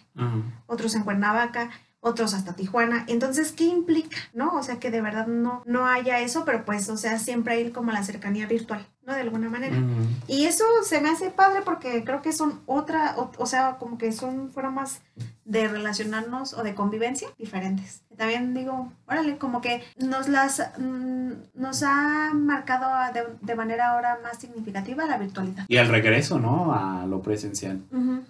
otros 0.66 0.96
en 0.96 1.04
Cuernavaca, 1.04 1.72
otros 2.08 2.34
hasta 2.34 2.56
Tijuana. 2.56 3.06
Entonces, 3.08 3.52
¿qué 3.52 3.66
implica? 3.66 4.18
¿No? 4.34 4.56
O 4.56 4.64
sea, 4.64 4.80
que 4.80 4.92
de 4.92 5.02
verdad 5.02 5.28
no, 5.28 5.64
no 5.66 5.88
haya 5.88 6.20
eso, 6.20 6.46
pero 6.46 6.66
pues, 6.66 6.90
o 6.90 6.98
sea, 6.98 7.20
siempre 7.20 7.56
hay 7.56 7.72
como 7.72 7.92
la 7.92 8.04
cercanía 8.04 8.48
virtual, 8.48 8.86
¿no? 9.08 9.14
De 9.16 9.22
alguna 9.22 9.50
manera. 9.50 9.76
Ujú. 9.76 10.08
Y 10.28 10.46
eso 10.46 10.66
se 10.84 11.00
me 11.00 11.10
hace 11.10 11.32
padre 11.32 11.62
porque 11.64 12.04
creo 12.04 12.22
que 12.22 12.34
son 12.34 12.60
otra, 12.66 13.16
o, 13.18 13.32
o 13.38 13.46
sea, 13.46 13.78
como 13.80 13.98
que 13.98 14.12
son 14.12 14.52
formas 14.52 15.02
de 15.46 15.70
relacionarnos 15.70 16.54
o 16.54 16.62
de 16.62 16.76
convivencia 16.76 17.30
diferentes. 17.38 18.04
También 18.18 18.54
digo, 18.54 18.92
órale, 19.08 19.38
como 19.38 19.62
que 19.62 19.82
nos 19.98 20.28
las 20.28 20.72
mm, 20.78 21.32
nos 21.56 21.84
ha 21.84 22.32
marcado 22.34 23.14
de, 23.14 23.24
de 23.42 23.56
manera 23.56 23.94
ahora 23.94 24.20
más 24.22 24.40
significativa 24.40 25.06
la 25.06 25.18
virtualidad. 25.18 25.66
Y 25.70 25.78
el 25.78 25.88
regreso, 25.88 26.38
¿no? 26.40 26.74
A 26.74 27.06
lo 27.06 27.22
presencial. 27.22 27.80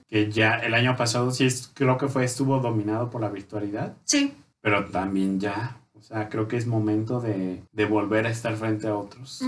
Que 0.07 0.31
ya 0.31 0.55
el 0.57 0.75
año 0.75 0.95
pasado 0.95 1.31
sí 1.31 1.47
creo 1.73 1.97
que 1.97 2.07
fue, 2.07 2.23
estuvo 2.23 2.59
dominado 2.59 3.09
por 3.09 3.21
la 3.21 3.29
virtualidad. 3.29 3.93
Sí, 4.03 4.35
pero 4.61 4.85
también 4.85 5.39
ya, 5.39 5.77
o 5.99 6.03
sea, 6.03 6.29
creo 6.29 6.47
que 6.47 6.57
es 6.57 6.67
momento 6.67 7.19
de, 7.21 7.63
de 7.71 7.85
volver 7.85 8.25
a 8.27 8.29
estar 8.29 8.55
frente 8.55 8.87
a 8.87 8.95
otros. 8.95 9.41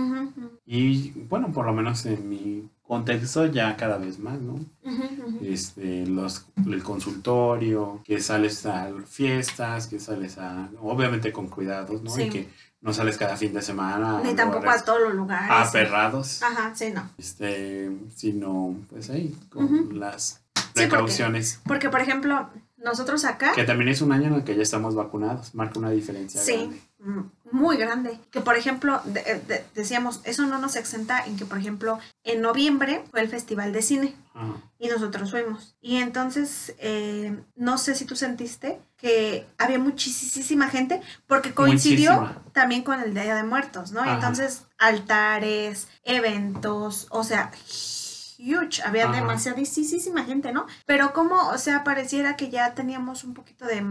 Y 0.66 1.12
bueno, 1.30 1.52
por 1.52 1.66
lo 1.66 1.74
menos 1.74 2.06
en 2.06 2.28
mi 2.30 2.70
contexto 2.84 3.46
ya 3.46 3.76
cada 3.78 3.98
vez 3.98 4.20
más, 4.20 4.40
¿no? 4.40 4.60
Este, 5.42 6.06
los, 6.08 6.46
el 6.66 6.84
consultorio, 6.84 8.02
que 8.04 8.20
sales 8.20 8.66
a 8.66 8.90
fiestas, 9.06 9.88
que 9.88 10.00
sales 10.00 10.38
a, 10.38 10.70
obviamente 10.82 11.32
con 11.32 11.48
cuidados, 11.48 12.02
¿no? 12.02 12.10
Sí. 12.10 12.24
Y 12.24 12.30
que 12.30 12.50
no 12.82 12.94
sales 12.94 13.18
cada 13.18 13.36
fin 13.38 13.54
de 13.54 13.62
semana. 13.62 14.22
Ni 14.24 14.34
tampoco 14.34 14.70
a 14.70 14.82
todos 14.84 15.02
los 15.02 15.14
lugares. 15.14 15.50
aperrados, 15.52 16.42
Ajá, 16.42 16.74
sí, 16.76 16.92
no. 16.94 17.04
este, 17.18 17.92
sino 18.16 18.76
pues 18.90 19.10
ahí, 19.10 19.36
con 19.50 20.00
las 20.00 20.42
porque- 20.54 20.70
precauciones. 20.88 21.60
Porque, 21.66 21.90
por 21.90 22.00
ejemplo, 22.02 22.50
nosotros 22.84 23.26
acá, 23.26 23.52
Que 23.54 23.64
también 23.64 23.90
es 23.90 24.02
un 24.02 24.12
año 24.12 24.28
en 24.28 24.34
el 24.36 24.44
que 24.44 24.56
ya 24.56 24.62
estamos 24.64 24.96
vacunados, 24.96 25.54
marca 25.56 25.80
una 25.80 25.90
diferencia 25.92 26.42
Sí. 26.42 26.54
grande. 26.58 26.82
mm, 27.02 27.22
muy 27.52 27.78
grande. 27.78 28.20
Que 28.30 28.42
por 28.42 28.58
ejemplo, 28.58 29.02
de- 29.06 29.42
de- 29.48 29.66
decíamos, 29.74 30.20
eso 30.26 30.46
no 30.48 30.58
nos 30.60 30.76
exenta 30.76 31.24
en 31.26 31.38
que, 31.38 31.46
por 31.46 31.58
ejemplo, 31.58 31.98
en 32.26 32.42
noviembre 32.42 33.04
fue 33.12 33.22
el 33.22 33.30
Festival 33.30 33.72
de 33.72 33.82
Cine 33.82 34.16
Ajá. 34.34 34.56
y 34.80 34.88
nosotros 34.90 35.32
fuimos. 35.32 35.76
Y 35.82 35.96
entonces, 35.98 36.76
eh, 36.80 37.38
no 37.56 37.78
sé 37.78 37.96
si 37.96 38.04
tú 38.04 38.16
sentiste 38.18 38.80
que 38.98 39.48
había 39.58 39.80
muchísima 39.80 40.68
gente 40.68 41.02
porque 41.26 41.54
coincidió 41.54 42.14
Muchísima. 42.20 42.44
también 42.52 42.84
con 42.84 43.00
el 43.00 43.14
Día 43.14 43.36
de 43.36 43.44
Muertos, 43.44 43.94
¿no? 43.94 44.02
Ajá. 44.02 44.16
entonces, 44.16 44.64
altares, 44.78 45.88
eventos, 46.04 47.08
o 47.12 47.24
sea, 47.24 47.52
huge, 48.40 48.82
había 48.84 49.06
Ajá. 49.06 49.16
demasiadísima 49.16 50.24
gente, 50.24 50.52
¿no? 50.52 50.66
Pero 50.86 51.14
como, 51.14 51.50
o 51.50 51.58
sea, 51.58 51.84
pareciera 51.84 52.36
que 52.36 52.50
ya 52.50 52.74
teníamos 52.74 53.24
un 53.24 53.34
poquito 53.34 53.66
de, 53.66 53.84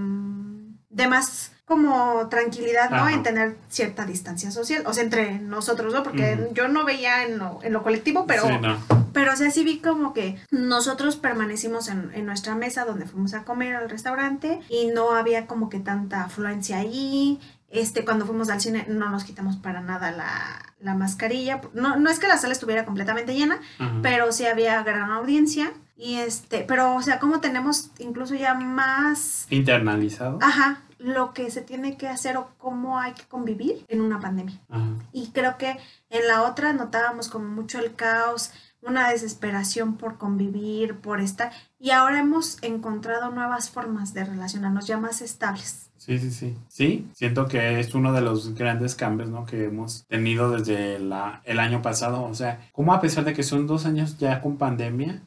de 0.90 1.07
más 1.07 1.52
como 1.64 2.28
tranquilidad, 2.28 2.88
¿no? 2.88 2.97
Ajá. 2.97 3.12
En 3.12 3.23
tener 3.23 3.59
cierta 3.69 4.07
distancia 4.07 4.50
social, 4.50 4.85
o 4.87 4.95
sea, 4.95 5.05
entre 5.05 5.38
nosotros, 5.38 5.93
¿no? 5.93 6.02
Porque 6.02 6.49
yo 6.55 6.67
no 6.69 6.85
veía 6.87 7.25
en 7.25 7.38
lo, 7.38 7.61
en 7.62 7.75
lo 7.75 7.83
colectivo, 7.83 8.25
pero... 8.26 8.47
Sí, 8.47 8.55
no. 8.61 8.78
Pero, 9.12 9.33
o 9.33 9.37
sea, 9.37 9.50
sí 9.50 9.64
vi 9.64 9.81
como 9.81 10.12
que 10.12 10.38
nosotros 10.50 11.17
permanecimos 11.17 11.88
en, 11.88 12.11
en 12.14 12.25
nuestra 12.25 12.55
mesa 12.55 12.85
donde 12.85 13.07
fuimos 13.07 13.35
a 13.35 13.43
comer 13.43 13.75
al 13.75 13.90
restaurante 13.90 14.61
y 14.69 14.87
no 14.88 15.12
había 15.12 15.47
como 15.47 15.69
que 15.69 15.81
tanta 15.81 16.25
afluencia 16.25 16.78
ahí. 16.78 17.40
Este, 17.71 18.05
cuando 18.05 18.25
fuimos 18.25 18.49
al 18.49 18.61
cine 18.61 18.87
no 18.89 19.11
nos 19.11 19.25
quitamos 19.25 19.57
para 19.57 19.81
nada 19.81 20.11
la, 20.11 20.33
la 20.81 20.95
mascarilla. 20.95 21.61
No, 21.75 21.97
no 21.97 22.09
es 22.11 22.19
que 22.19 22.29
la 22.29 22.39
sala 22.39 22.53
estuviera 22.53 22.85
completamente 22.87 23.35
llena, 23.35 23.61
Ajá. 23.79 23.93
pero 24.03 24.33
sí 24.33 24.47
había 24.47 24.83
gran 24.83 25.11
audiencia. 25.11 25.73
Y 25.97 26.17
este, 26.17 26.65
pero, 26.67 26.95
o 26.95 27.03
sea, 27.03 27.19
como 27.19 27.41
tenemos 27.41 27.91
incluso 27.99 28.35
ya 28.37 28.55
más, 28.55 29.47
Internalizado. 29.51 30.39
ajá, 30.41 30.81
lo 30.99 31.33
que 31.35 31.51
se 31.51 31.61
tiene 31.61 31.97
que 31.97 32.09
hacer 32.09 32.37
o 32.37 32.51
cómo 32.59 32.99
hay 32.99 33.13
que 33.15 33.25
convivir 33.25 33.85
en 33.89 34.01
una 34.01 34.19
pandemia. 34.21 34.59
Ajá. 34.71 34.87
Y 35.13 35.31
creo 35.33 35.59
que 35.59 35.77
en 36.11 36.27
la 36.29 36.43
otra 36.43 36.73
notábamos 36.73 37.29
como 37.29 37.49
mucho 37.49 37.79
el 37.81 37.95
caos, 37.97 38.53
una 38.83 39.11
desesperación 39.11 39.97
por 39.97 40.19
convivir, 40.19 40.97
por 40.97 41.21
estar. 41.21 41.53
Y 41.79 41.91
ahora 41.91 42.21
hemos 42.21 42.63
encontrado 42.63 43.31
nuevas 43.31 43.71
formas 43.71 44.15
de 44.15 44.25
relacionarnos 44.25 44.87
ya 44.87 44.97
más 44.99 45.21
estables. 45.21 45.85
Sí, 45.97 46.19
sí, 46.19 46.31
sí. 46.31 46.57
Sí, 46.69 47.09
siento 47.13 47.49
que 47.49 47.81
es 47.81 47.93
uno 47.95 48.13
de 48.13 48.21
los 48.23 48.55
grandes 48.55 48.95
cambios, 48.95 49.29
¿no? 49.29 49.45
Que 49.45 49.65
hemos 49.65 50.07
tenido 50.07 50.51
desde 50.51 50.99
la, 51.01 51.43
el 51.45 51.59
año 51.59 51.83
pasado. 51.83 52.23
O 52.23 52.35
sea, 52.35 52.67
como 52.73 52.95
a 52.95 53.01
pesar 53.01 53.25
de 53.25 53.35
que 53.35 53.43
son 53.43 53.67
dos 53.67 53.85
años 53.85 54.17
ya 54.17 54.41
con 54.41 54.57
pandemia, 54.57 55.21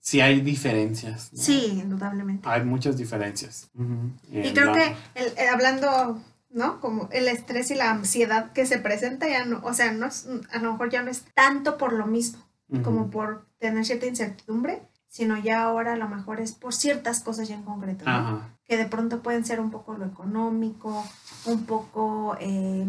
sí 0.00 0.20
hay 0.20 0.40
diferencias. 0.40 1.30
¿no? 1.32 1.40
Sí, 1.40 1.78
indudablemente. 1.82 2.46
Hay 2.48 2.64
muchas 2.64 2.96
diferencias. 2.98 3.70
Y 4.30 4.52
creo 4.52 4.66
la- 4.66 4.72
que 4.74 4.96
el- 5.14 5.32
eh, 5.38 5.48
hablando, 5.50 6.20
¿no? 6.50 6.80
Como 6.80 7.08
el 7.12 7.28
estrés 7.28 7.70
y 7.70 7.74
la 7.76 7.90
ansiedad 7.92 8.52
que 8.52 8.66
se 8.66 8.78
presenta 8.78 9.28
ya 9.28 9.44
no, 9.46 9.60
o 9.62 9.72
sea, 9.74 9.92
no 9.92 10.06
es- 10.06 10.26
a 10.52 10.58
lo 10.58 10.72
mejor 10.72 10.90
ya 10.90 11.02
no 11.02 11.10
es 11.10 11.24
tanto 11.34 11.78
por 11.78 11.92
lo 11.92 12.06
mismo, 12.06 12.40
Como 12.82 13.10
por 13.10 13.46
tener 13.58 13.84
cierta 13.84 14.06
incertidumbre, 14.06 14.82
sino 15.08 15.38
ya 15.38 15.62
ahora 15.62 15.92
a 15.92 15.96
lo 15.96 16.08
mejor 16.08 16.40
es 16.40 16.52
por 16.52 16.74
ciertas 16.74 17.20
cosas 17.20 17.48
ya 17.48 17.54
en 17.54 17.62
concreto, 17.62 18.04
¿no? 18.04 18.10
Ajá. 18.10 18.48
que 18.68 18.76
de 18.76 18.86
pronto 18.86 19.20
pueden 19.22 19.44
ser 19.44 19.60
un 19.60 19.70
poco 19.70 19.94
lo 19.96 20.04
económico, 20.06 21.04
un 21.44 21.64
poco 21.66 22.36
eh, 22.40 22.84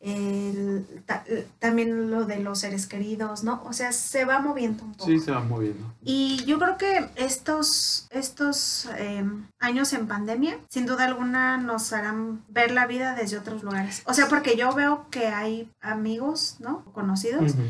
el- 0.00 0.86
ta- 1.06 1.24
también 1.58 2.10
lo 2.10 2.24
de 2.24 2.38
los 2.38 2.60
seres 2.60 2.86
queridos, 2.86 3.42
¿no? 3.42 3.60
O 3.64 3.72
sea, 3.72 3.90
se 3.92 4.24
va 4.24 4.38
moviendo 4.38 4.84
un 4.84 4.92
poco. 4.92 5.06
Sí, 5.06 5.18
se 5.18 5.32
va 5.32 5.40
moviendo. 5.40 5.92
Y 6.02 6.44
yo 6.44 6.58
creo 6.58 6.76
que 6.78 7.08
estos, 7.16 8.06
estos 8.10 8.88
eh, 8.96 9.24
años 9.58 9.92
en 9.92 10.06
pandemia, 10.06 10.56
sin 10.68 10.86
duda 10.86 11.04
alguna, 11.06 11.58
nos 11.58 11.92
harán 11.92 12.44
ver 12.48 12.70
la 12.70 12.86
vida 12.86 13.14
desde 13.14 13.38
otros 13.38 13.62
lugares. 13.64 14.02
O 14.06 14.14
sea, 14.14 14.28
porque 14.28 14.56
yo 14.56 14.72
veo 14.72 15.06
que 15.10 15.26
hay 15.26 15.68
amigos, 15.80 16.56
¿no? 16.60 16.84
Conocidos 16.92 17.54
Ujú. 17.54 17.62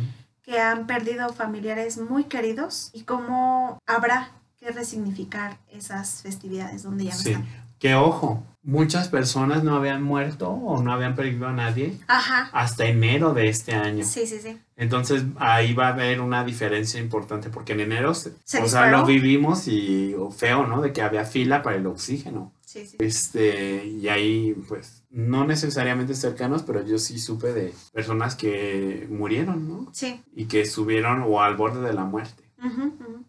Que 0.49 0.59
han 0.59 0.87
perdido 0.87 1.31
familiares 1.35 1.99
muy 1.99 2.25
queridos 2.25 2.89
y 2.95 3.03
cómo 3.03 3.79
habrá 3.87 4.31
que 4.59 4.71
resignificar 4.71 5.59
esas 5.71 6.23
festividades 6.23 6.85
donde 6.85 7.05
ya 7.05 7.11
no 7.11 7.19
Sí. 7.19 7.31
están. 7.33 7.47
Que 7.79 7.95
ojo, 7.95 8.43
muchas 8.63 9.09
personas 9.09 9.63
no 9.63 9.77
habían 9.77 10.03
muerto 10.03 10.49
o 10.51 10.83
no 10.83 10.91
habían 10.91 11.15
perdido 11.15 11.47
a 11.49 11.53
nadie 11.53 11.99
Ajá. 12.09 12.49
hasta 12.55 12.87
enero 12.87 13.35
de 13.35 13.51
este 13.51 13.75
año. 13.75 14.05
Sí, 14.07 14.27
sí, 14.27 14.39
sí. 14.43 14.59
Entonces 14.75 15.23
ahí 15.39 15.75
va 15.75 15.89
a 15.89 15.93
haber 15.93 16.23
una 16.23 16.43
diferencia 16.45 16.99
importante 16.99 17.51
porque 17.51 17.75
en 17.75 17.81
enero, 17.81 18.15
se- 18.15 18.33
Se 18.45 18.63
o 18.63 18.69
sea, 18.69 18.91
lo 18.91 19.05
vivimos 19.05 19.69
y 19.69 20.17
feo, 20.35 20.67
¿no? 20.67 20.81
De 20.81 20.95
que 20.95 21.03
había 21.03 21.27
fila 21.27 21.63
para 21.63 21.77
el 21.77 21.87
oxígeno. 21.87 22.53
Sí, 22.65 22.87
sí. 22.87 22.97
Este, 23.01 23.85
y 23.87 24.09
ahí, 24.09 24.55
pues, 24.67 24.98
no 25.11 25.47
necesariamente 25.47 26.15
cercanos, 26.15 26.63
pero 26.63 26.85
yo 26.85 26.99
sí 26.99 27.19
supe 27.19 27.53
de 27.53 27.75
personas 27.93 28.35
que 28.35 29.07
murieron, 29.11 29.69
¿no? 29.69 29.89
Sí. 29.93 30.23
Y 30.35 30.47
que 30.47 30.61
estuvieron 30.61 31.23
o 31.27 31.43
al 31.43 31.57
borde 31.57 31.87
de 31.87 31.95
la 31.95 32.05
muerte. 32.05 32.45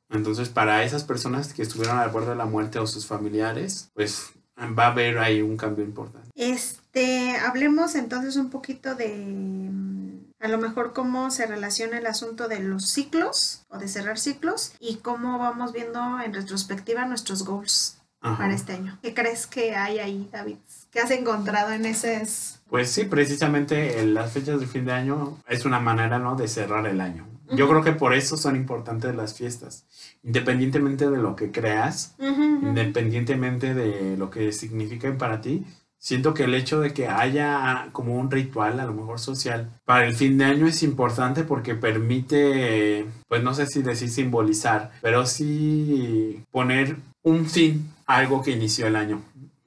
Entonces, 0.10 0.50
para 0.50 0.84
esas 0.84 1.04
personas 1.04 1.54
que 1.54 1.62
estuvieron 1.62 2.00
al 2.00 2.10
borde 2.10 2.32
de 2.32 2.36
la 2.36 2.46
muerte 2.46 2.80
o 2.80 2.88
sus 2.88 3.06
familiares, 3.06 3.92
pues 3.94 4.32
va 4.58 4.86
a 4.86 4.92
haber 4.92 5.20
ahí 5.20 5.42
un 5.42 5.56
cambio 5.56 5.86
importante. 5.86 6.30
Este, 6.36 7.38
hablemos 7.38 7.96
entonces 7.96 8.36
un 8.36 8.50
poquito 8.50 8.96
de 8.96 9.70
mm, 9.72 10.34
a 10.40 10.48
lo 10.48 10.58
mejor 10.58 10.94
cómo 10.94 11.32
se 11.32 11.46
relaciona 11.46 12.00
el 12.00 12.08
asunto 12.08 12.48
de 12.48 12.60
los 12.60 12.90
ciclos 12.90 13.66
o 13.70 13.78
de 13.78 13.88
cerrar 13.88 14.18
ciclos 14.18 14.74
y 14.80 14.98
cómo 14.98 15.38
vamos 15.38 15.74
viendo 15.74 16.20
en 16.20 16.34
retrospectiva 16.34 17.06
nuestros 17.06 17.46
goals 17.46 17.99
Ajá. 18.22 18.38
para 18.38 18.54
este 18.54 18.74
año. 18.74 18.98
¿Qué 19.02 19.14
crees 19.14 19.48
que 19.48 19.76
hay 19.76 20.00
ahí, 20.00 20.30
David? 20.32 20.58
¿Qué 20.92 21.00
has 21.00 21.12
encontrado 21.12 21.72
en 21.72 21.86
esos? 21.86 22.60
Pues 22.70 22.92
sí, 22.92 23.06
precisamente 23.06 24.00
en 24.02 24.14
las 24.14 24.32
fechas 24.34 24.60
de 24.60 24.68
fin 24.68 24.86
de 24.86 24.92
año 24.92 25.38
es 25.48 25.66
una 25.66 25.80
manera, 25.80 26.20
¿no? 26.20 26.36
De 26.36 26.48
cerrar 26.48 26.86
el 26.88 27.00
año. 27.02 27.26
Yo 27.52 27.66
Ujú. 27.66 27.74
creo 27.82 27.84
que 27.84 27.92
por 28.00 28.14
eso 28.14 28.38
son 28.38 28.56
importantes 28.56 29.16
las 29.16 29.34
fiestas. 29.36 29.86
Independientemente 30.24 31.10
de 31.10 31.18
lo 31.18 31.36
que 31.36 31.52
creas, 31.52 32.16
Ujú, 32.20 32.30
ujú. 32.58 32.68
independientemente 32.68 33.74
de 33.74 34.18
lo 34.18 34.30
que 34.30 34.52
signifiquen 34.52 35.18
para 35.18 35.42
ti, 35.42 35.66
siento 35.98 36.34
que 36.34 36.44
el 36.44 36.54
hecho 36.54 36.80
de 36.80 36.94
que 36.94 37.08
haya 37.08 37.90
como 37.92 38.16
un 38.20 38.30
ritual, 38.30 38.80
a 38.80 38.86
lo 38.86 38.94
mejor 38.94 39.20
social, 39.20 39.70
para 39.86 40.06
el 40.06 40.14
fin 40.16 40.38
de 40.38 40.46
año 40.46 40.68
es 40.68 40.84
importante 40.84 41.44
porque 41.44 41.74
permite, 41.76 43.06
pues 43.28 43.42
no 43.44 43.54
sé 43.54 43.66
si 43.66 43.82
decir 43.82 44.10
simbolizar, 44.10 44.92
pero 45.02 45.26
sí 45.26 46.44
poner 46.52 46.98
un 47.24 47.46
fin 47.46 47.92
algo 48.06 48.42
que 48.42 48.52
inició 48.52 48.88
el 48.88 48.96
año. 48.96 49.22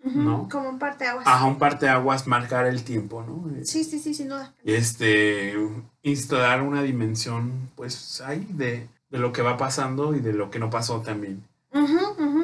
¿no? 0.05 0.49
Como 0.51 0.69
un 0.69 0.79
parteaguas. 0.79 1.27
A 1.27 1.45
un 1.45 1.59
parteaguas 1.59 2.27
marcar 2.27 2.67
el 2.67 2.83
tiempo, 2.83 3.23
¿no? 3.23 3.65
Sí, 3.65 3.85
sí, 3.85 3.99
sí, 3.99 4.15
sin 4.15 4.29
duda. 4.29 4.53
este, 4.65 5.55
instalar 6.03 6.63
una 6.63 6.83
dimensión, 6.83 7.71
pues, 7.77 8.21
ahí 8.21 8.47
de, 8.51 8.89
de 9.11 9.19
lo 9.19 9.33
que 9.33 9.43
va 9.43 9.57
pasando 9.57 10.15
y 10.15 10.21
de 10.21 10.33
lo 10.33 10.51
que 10.51 10.59
no 10.59 10.71
pasó 10.71 11.01
también. 11.01 11.45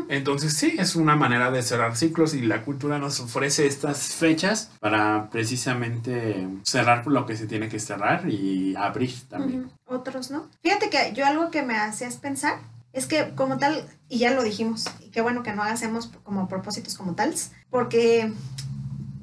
Entonces, 0.09 0.55
sí, 0.55 0.75
es 0.79 0.97
una 0.97 1.17
manera 1.17 1.51
de 1.51 1.63
cerrar 1.63 1.97
ciclos 1.97 2.33
y 2.33 2.41
la 2.41 2.63
cultura 2.63 2.99
nos 2.99 3.21
ofrece 3.21 3.67
estas 3.67 4.15
fechas 4.15 4.71
para 4.81 5.29
precisamente 5.31 6.49
cerrar 6.63 7.07
lo 7.07 7.27
que 7.27 7.37
se 7.37 7.47
tiene 7.47 7.69
que 7.69 7.79
cerrar 7.79 8.27
y 8.27 8.75
abrir 8.75 9.13
también. 9.29 9.71
Otros, 9.87 10.31
¿no? 10.31 10.47
Fíjate 10.63 10.89
que 10.89 11.13
yo 11.15 11.27
algo 11.27 11.51
que 11.51 11.63
me 11.63 11.77
hacías 11.77 12.17
pensar 12.17 12.59
es 12.93 13.07
que 13.07 13.35
como 13.35 13.59
tal, 13.59 13.85
y 14.09 14.19
ya 14.19 14.33
lo 14.33 14.43
dijimos, 14.43 14.87
y 15.01 15.11
qué 15.11 15.21
bueno 15.21 15.43
que 15.43 15.53
no 15.53 15.63
hacemos 15.63 16.11
como 16.25 16.49
propósitos 16.49 16.97
como 16.97 17.15
tales, 17.15 17.53
porque, 17.71 18.33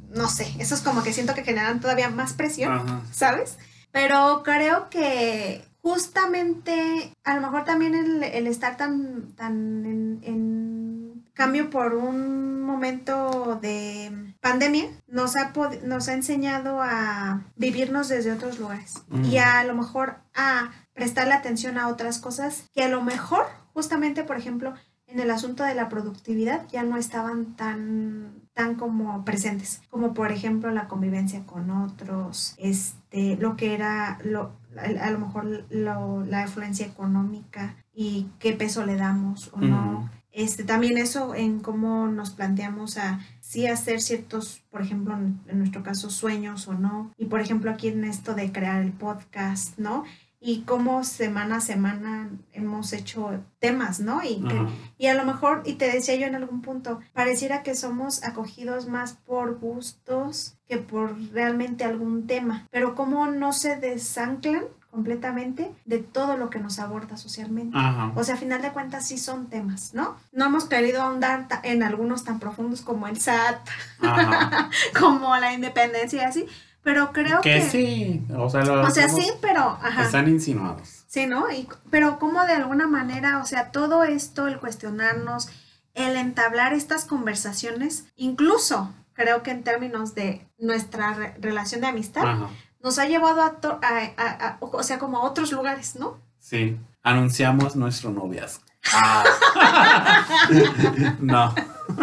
no 0.10 0.28
sé, 0.28 0.48
eso 0.60 0.76
es 0.76 0.82
como 0.82 1.04
que 1.04 1.14
siento 1.14 1.34
que 1.34 1.44
generan 1.44 1.80
todavía 1.80 2.10
más 2.10 2.34
presión, 2.34 2.74
Ajá. 2.74 3.02
¿sabes? 3.12 3.58
Pero 3.92 4.44
creo 4.44 4.90
que 4.90 5.66
justamente, 5.82 7.14
a 7.24 7.36
lo 7.36 7.42
mejor 7.42 7.64
también 7.64 7.96
el, 7.96 8.24
el 8.24 8.48
estar 8.48 8.76
tan, 8.78 9.34
tan 9.36 9.86
en, 9.86 10.20
en 10.24 11.26
cambio 11.34 11.70
por 11.70 11.94
un 11.94 12.62
momento 12.64 13.60
de 13.62 14.34
pandemia 14.42 14.88
nos 15.08 15.36
ha, 15.36 15.54
nos 15.84 16.08
ha 16.08 16.14
enseñado 16.14 16.82
a 16.82 17.44
vivirnos 17.56 18.08
desde 18.10 18.32
otros 18.32 18.60
lugares 18.60 18.96
Mm. 19.10 19.26
y 19.26 19.38
a, 19.38 19.64
lo 19.64 19.76
mejor 19.76 20.18
a 20.34 20.72
prestarle 20.96 21.34
atención 21.36 21.78
a 21.78 21.88
otras 21.90 22.18
cosas 22.18 22.64
que 22.74 22.82
a 22.84 22.90
lo 22.90 23.04
mejor 23.04 23.46
justamente, 23.74 24.24
por 24.24 24.38
ejemplo, 24.38 24.74
en 25.08 25.20
el 25.20 25.30
asunto 25.30 25.64
de 25.64 25.76
la 25.76 25.88
productividad 25.88 26.68
ya 26.72 26.82
no 26.84 26.98
estaban 26.98 27.56
tan 27.56 28.42
tan 28.54 28.76
como 28.76 29.24
presentes, 29.26 29.82
como 29.90 30.14
por 30.14 30.32
ejemplo 30.32 30.72
la 30.72 30.88
convivencia 30.88 31.44
con 31.46 31.70
otros, 31.70 32.56
este, 32.58 33.36
lo 33.36 33.58
que 33.58 33.74
era 33.76 34.18
lo, 34.24 34.54
a, 34.78 35.06
a 35.08 35.12
lo 35.12 35.20
mejor 35.20 35.66
lo- 35.70 36.26
la 36.26 36.44
influencia 36.44 36.86
económica 36.86 37.76
y 37.94 38.30
qué 38.40 38.54
no 38.54 38.86
le 38.86 38.96
damos 38.96 39.52
o 39.54 39.60
no. 39.60 40.10
Este, 40.32 40.64
también 40.66 40.98
eso 40.98 41.34
en 41.36 41.60
cómo 41.60 42.08
nos 42.08 42.30
planteamos 42.32 42.98
a 42.98 43.20
sí 43.42 43.68
hacer 43.68 44.02
ciertos, 44.02 44.62
por 44.70 44.82
ejemplo, 44.82 45.14
en, 45.16 45.40
en 45.48 45.60
nuestro 45.60 45.82
caso, 45.84 46.10
sueños 46.10 46.68
o 46.68 46.74
no. 46.74 47.12
Y 47.18 47.26
por 47.26 47.40
ejemplo, 47.42 47.72
aquí 47.72 47.88
en 47.90 48.04
esto 48.06 48.36
de 48.36 48.52
crear 48.52 48.82
el 48.82 48.92
podcast, 48.92 49.78
¿no? 49.78 50.04
Y 50.40 50.62
cómo 50.62 51.04
semana 51.04 51.58
a 51.58 51.62
semana 51.62 52.30
hemos 52.54 52.94
hecho 52.94 53.44
temas, 53.60 54.00
¿no? 54.00 54.22
Y, 54.24 54.42
que- 54.42 54.68
y 54.98 55.08
a 55.08 55.14
lo 55.16 55.26
mejor, 55.26 55.64
y 55.66 55.74
te 55.74 55.92
decía 55.92 56.16
yo 56.16 56.28
en 56.28 56.36
algún 56.36 56.62
punto, 56.62 57.00
pareciera 57.14 57.64
que 57.64 57.74
somos 57.76 58.24
acogidos 58.24 58.88
más 58.88 59.14
por 59.14 59.60
gustos 59.60 60.56
que 60.68 60.78
por 60.78 61.18
realmente 61.32 61.84
algún 61.84 62.28
tema, 62.28 62.68
pero 62.72 62.96
cómo 62.96 63.28
no 63.28 63.54
se 63.54 63.76
desanclan 63.78 64.64
completamente 64.92 65.74
de 65.84 65.98
todo 66.00 66.38
lo 66.38 66.50
que 66.50 66.60
nos 66.60 66.80
aborda 66.80 67.18
socialmente. 67.18 67.78
Ajá. 67.78 68.14
O 68.16 68.24
sea, 68.24 68.36
a 68.36 68.38
final 68.38 68.62
de 68.62 68.72
cuentas 68.72 69.06
sí 69.06 69.18
son 69.18 69.48
temas, 69.48 69.94
¿no? 69.94 70.16
No 70.32 70.46
hemos 70.46 70.66
querido 70.66 71.02
ahondar 71.02 71.48
en 71.64 71.84
algunos 71.84 72.24
tan 72.24 72.40
profundos 72.40 72.82
como 72.82 73.06
el 73.08 73.20
SAT, 73.20 73.60
como 75.00 75.36
la 75.38 75.54
independencia 75.54 76.22
y 76.22 76.26
así, 76.26 76.46
pero 76.86 77.12
creo 77.12 77.42
que... 77.42 77.56
Que 77.56 77.62
sí, 77.64 78.24
o 78.38 78.50
sea, 78.50 78.64
lo 78.64 78.82
O 78.84 78.90
sea, 78.92 79.10
sí, 79.10 79.30
pero... 79.42 79.62
Ajá. 79.82 80.04
están 80.04 80.30
insinuados. 80.30 81.04
Sí, 81.08 81.26
¿no? 81.28 81.52
Y, 81.52 81.68
pero 81.90 82.20
como 82.20 82.46
de 82.46 82.54
alguna 82.54 82.88
manera, 82.88 83.40
o 83.40 83.46
sea, 83.46 83.72
todo 83.72 84.04
esto, 84.06 84.48
el 84.48 84.60
cuestionarnos, 84.60 85.50
el 85.96 86.16
entablar 86.16 86.74
estas 86.74 87.04
conversaciones, 87.06 88.06
incluso 88.16 88.94
creo 89.14 89.42
que 89.44 89.52
en 89.52 89.64
términos 89.64 90.14
de 90.14 90.46
nuestra 90.60 91.14
re- 91.14 91.34
relación 91.42 91.82
de 91.82 91.88
amistad, 91.88 92.24
Ajá. 92.28 92.50
nos 92.84 93.00
ha 93.00 93.06
llevado 93.08 93.42
a, 93.42 93.54
to- 93.62 93.80
a- 93.82 94.22
a- 94.22 94.48
a- 94.48 94.58
o 94.62 94.84
sea, 94.84 95.00
como 95.00 95.18
a 95.18 95.22
otros 95.24 95.52
lugares, 95.52 95.96
¿no? 95.96 96.20
Sí, 96.40 96.78
anunciamos 97.02 97.76
nuestro 97.76 98.12
noviazgo. 98.12 98.62
no. 101.20 101.54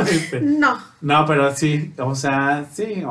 Este, 0.08 0.40
No, 0.40 0.78
No, 1.00 1.26
pero 1.26 1.54
sí, 1.54 1.92
o 1.98 2.14
sea, 2.14 2.64
sí, 2.72 3.02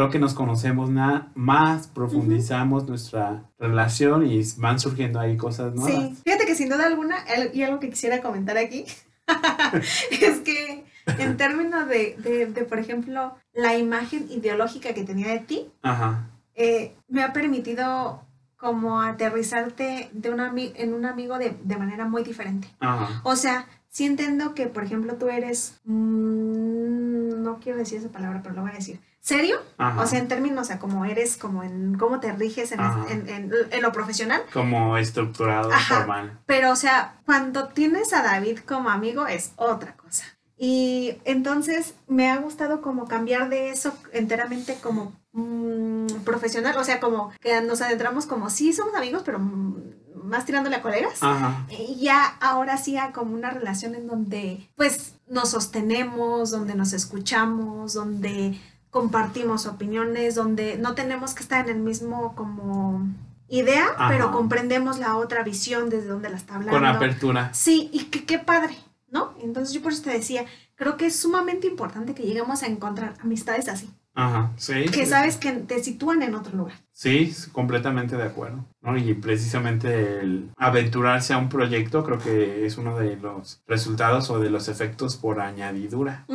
creo 0.00 0.10
que 0.10 0.18
nos 0.18 0.32
conocemos 0.32 0.88
na- 0.88 1.30
más, 1.34 1.86
profundizamos 1.86 2.88
nuestra 2.88 3.44
relación 3.58 4.26
y 4.26 4.40
van 4.56 4.80
surgiendo 4.80 5.20
ahí 5.20 5.36
cosas 5.36 5.74
nuevas. 5.74 5.92
sí. 5.92 6.16
Fíjate 6.24 6.46
que 6.46 6.54
sin 6.54 6.70
duda 6.70 6.86
alguna, 6.86 7.16
y 7.52 7.62
algo 7.64 7.80
que 7.80 7.90
quisiera 7.90 8.22
comentar 8.22 8.56
aquí, 8.56 8.86
es 10.10 10.38
que 10.40 10.86
en 11.18 11.36
términos 11.36 11.86
de, 11.86 12.16
de, 12.16 12.46
de, 12.46 12.64
por 12.64 12.78
ejemplo, 12.78 13.34
la 13.52 13.76
imagen 13.76 14.26
ideológica 14.30 14.94
que 14.94 15.04
tenía 15.04 15.28
de 15.28 15.40
ti, 15.40 15.70
Ajá. 15.82 16.30
eh, 16.54 16.94
me 17.08 17.22
ha 17.22 17.34
permitido 17.34 18.22
como 18.56 19.02
aterrizarte 19.02 20.08
de 20.12 20.30
un 20.30 20.40
en 20.58 20.94
un 20.94 21.04
amigo 21.04 21.36
de, 21.36 21.58
de 21.62 21.76
manera 21.76 22.06
muy 22.06 22.22
diferente. 22.24 22.68
Ajá. 22.80 23.20
O 23.24 23.36
sea, 23.36 23.66
sí 23.90 24.06
entiendo 24.06 24.54
que, 24.54 24.66
por 24.66 24.82
ejemplo, 24.82 25.16
tú 25.16 25.28
eres, 25.28 25.78
mm, 25.84 27.42
no 27.42 27.58
quiero 27.58 27.76
decir 27.78 27.98
esa 27.98 28.08
palabra, 28.08 28.40
pero 28.42 28.54
lo 28.54 28.62
voy 28.62 28.70
a 28.70 28.74
decir, 28.74 28.98
¿serio? 29.20 29.60
Ajá. 29.78 30.00
O 30.02 30.06
sea, 30.06 30.18
en 30.18 30.28
términos, 30.28 30.60
o 30.62 30.64
sea, 30.64 30.78
como 30.78 31.04
eres, 31.04 31.36
como 31.36 31.62
en 31.62 31.96
cómo 31.98 32.20
te 32.20 32.32
riges 32.32 32.72
en, 32.72 32.80
en- 32.80 33.28
en- 33.28 33.52
en 33.70 33.82
lo 33.82 33.92
profesional. 33.92 34.42
Como 34.52 34.96
estructurado, 34.96 35.72
Ajá. 35.72 35.96
formal. 35.98 36.38
Pero, 36.46 36.72
o 36.72 36.76
sea, 36.76 37.20
cuando 37.26 37.68
tienes 37.68 38.12
a 38.12 38.22
David 38.22 38.60
como 38.60 38.88
amigo 38.90 39.26
es 39.26 39.52
otra 39.56 39.94
cosa. 39.96 40.24
Y 40.56 41.16
entonces 41.24 41.94
me 42.06 42.30
ha 42.30 42.36
gustado 42.36 42.82
como 42.82 43.06
cambiar 43.08 43.48
de 43.48 43.70
eso 43.70 43.94
enteramente 44.12 44.76
como 44.82 45.12
mm, 45.32 46.06
profesional, 46.24 46.76
o 46.76 46.84
sea, 46.84 47.00
como 47.00 47.32
que 47.40 47.60
nos 47.62 47.80
adentramos 47.80 48.26
como, 48.26 48.50
sí, 48.50 48.72
somos 48.74 48.94
amigos, 48.94 49.22
pero 49.24 49.38
más 49.38 50.44
tirándole 50.44 50.76
a 50.76 50.82
colegas. 50.82 51.22
Ajá. 51.22 51.66
Y 51.70 52.00
ya 52.04 52.36
ahora 52.40 52.76
sí 52.76 52.98
a 52.98 53.12
como 53.12 53.34
una 53.34 53.50
relación 53.50 53.94
en 53.94 54.06
donde 54.06 54.68
pues 54.76 55.14
nos 55.28 55.48
sostenemos, 55.50 56.50
donde 56.50 56.74
nos 56.74 56.92
escuchamos, 56.92 57.94
donde 57.94 58.60
compartimos 58.90 59.66
opiniones, 59.66 60.34
donde 60.34 60.76
no 60.76 60.94
tenemos 60.94 61.34
que 61.34 61.42
estar 61.42 61.68
en 61.68 61.76
el 61.76 61.82
mismo 61.82 62.34
como 62.34 63.06
idea, 63.48 63.86
Ajá. 63.96 64.08
pero 64.08 64.32
comprendemos 64.32 64.98
la 64.98 65.16
otra 65.16 65.42
visión 65.42 65.90
desde 65.90 66.08
donde 66.08 66.30
la 66.30 66.36
está 66.36 66.54
hablando. 66.54 66.78
Con 66.78 66.86
apertura. 66.86 67.52
Sí, 67.52 67.90
y 67.92 68.04
que 68.04 68.24
qué 68.24 68.38
padre, 68.38 68.76
¿no? 69.08 69.34
Entonces 69.42 69.74
yo 69.74 69.82
por 69.82 69.92
eso 69.92 70.02
te 70.02 70.10
decía, 70.10 70.44
creo 70.74 70.96
que 70.96 71.06
es 71.06 71.16
sumamente 71.16 71.66
importante 71.66 72.14
que 72.14 72.22
lleguemos 72.22 72.62
a 72.62 72.66
encontrar 72.66 73.14
amistades 73.20 73.68
así, 73.68 73.90
Ajá. 74.14 74.52
Sí. 74.56 74.86
que 74.92 75.06
sabes 75.06 75.36
que 75.36 75.52
te 75.52 75.82
sitúan 75.82 76.22
en 76.22 76.34
otro 76.34 76.56
lugar. 76.56 76.76
Sí, 76.92 77.32
completamente 77.52 78.16
de 78.16 78.24
acuerdo. 78.24 78.64
¿no? 78.82 78.96
Y 78.98 79.14
precisamente 79.14 80.20
el 80.20 80.50
aventurarse 80.56 81.32
a 81.32 81.38
un 81.38 81.48
proyecto 81.48 82.04
creo 82.04 82.18
que 82.18 82.66
es 82.66 82.76
uno 82.76 82.98
de 82.98 83.16
los 83.16 83.62
resultados 83.66 84.28
o 84.30 84.38
de 84.40 84.50
los 84.50 84.68
efectos 84.68 85.16
por 85.16 85.40
añadidura. 85.40 86.26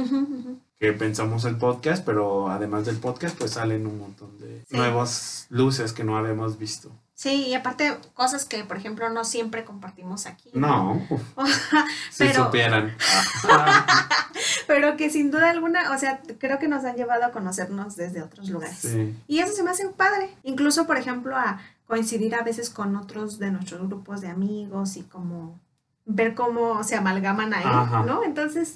Que 0.79 0.93
pensamos 0.93 1.45
el 1.45 1.57
podcast, 1.57 2.05
pero 2.05 2.49
además 2.49 2.85
del 2.85 2.97
podcast 2.97 3.37
pues 3.37 3.51
salen 3.51 3.85
un 3.87 3.99
montón 3.99 4.37
de 4.39 4.63
Sí. 4.67 4.75
nuevas 4.75 5.47
luces 5.49 5.93
que 5.93 6.03
no 6.03 6.17
habíamos 6.17 6.57
visto. 6.57 6.91
Sí, 7.17 7.47
y 7.47 7.53
aparte 7.55 7.97
cosas 8.13 8.43
que, 8.43 8.65
por 8.65 8.75
ejemplo, 8.75 9.09
no 9.09 9.23
siempre 9.23 9.63
compartimos 9.63 10.25
aquí. 10.25 10.51
No, 10.53 11.01
si 12.11 12.25
Pero- 12.25 12.45
supieran. 12.45 12.95
Pero 14.67 14.97
que 14.97 15.09
sin 15.09 15.31
duda 15.31 15.49
alguna, 15.49 15.91
o 15.91 15.97
sea, 15.97 16.19
creo 16.39 16.59
que 16.59 16.67
nos 16.67 16.83
han 16.83 16.95
llevado 16.95 17.23
a 17.25 17.31
conocernos 17.31 17.95
desde 17.95 18.21
otros 18.21 18.49
lugares. 18.49 18.77
sí. 18.79 19.15
Y 19.27 19.39
eso 19.39 19.53
se 19.53 19.63
me 19.63 19.71
hace 19.71 19.87
padre. 19.89 20.29
Incluso, 20.43 20.85
por 20.87 20.97
ejemplo, 20.97 21.35
a 21.37 21.59
coincidir 21.87 22.35
a 22.35 22.41
veces 22.41 22.69
con 22.69 22.95
otros 22.95 23.39
de 23.39 23.51
nuestros 23.51 23.87
grupos 23.87 24.21
de 24.21 24.27
amigos 24.29 24.97
y 24.97 25.03
como 25.03 25.59
ver 26.05 26.35
cómo 26.35 26.83
se 26.83 26.95
amalgaman 26.95 27.53
ahí, 27.53 27.63
Ajá. 27.65 28.03
¿no? 28.03 28.23
Entonces, 28.23 28.67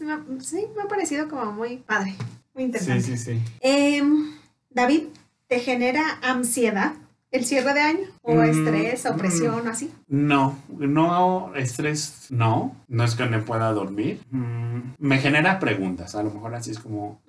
sí, 0.42 0.66
me 0.76 0.84
ha 0.84 0.88
parecido 0.88 1.28
como 1.28 1.52
muy 1.52 1.78
padre, 1.78 2.16
muy 2.54 2.64
interesante. 2.64 3.02
Sí, 3.04 3.18
sí, 3.18 3.34
sí. 3.36 3.44
Em, 3.60 4.32
David, 4.70 5.08
¿te 5.48 5.60
genera 5.60 6.20
ansiedad 6.22 6.94
el 7.32 7.46
cierre 7.46 7.74
de 7.74 7.82
año? 7.82 8.08
¿O 8.22 8.34
Mm, 8.36 8.42
estrés 8.44 9.06
o 9.06 9.14
mm. 9.14 9.18
presión 9.18 9.68
o 9.68 9.70
así? 9.70 9.92
No, 10.08 10.58
no, 10.70 11.54
estrés, 11.56 12.28
no. 12.30 12.76
No 12.88 13.04
es 13.04 13.16
que 13.16 13.26
me 13.26 13.40
pueda 13.40 13.72
dormir. 13.74 14.22
Mm, 14.32 14.80
me 14.98 15.18
genera 15.20 15.60
preguntas, 15.60 16.16
a 16.16 16.24
lo 16.24 16.32
mejor 16.32 16.56
así 16.56 16.72
es 16.72 16.80
como 16.80 17.20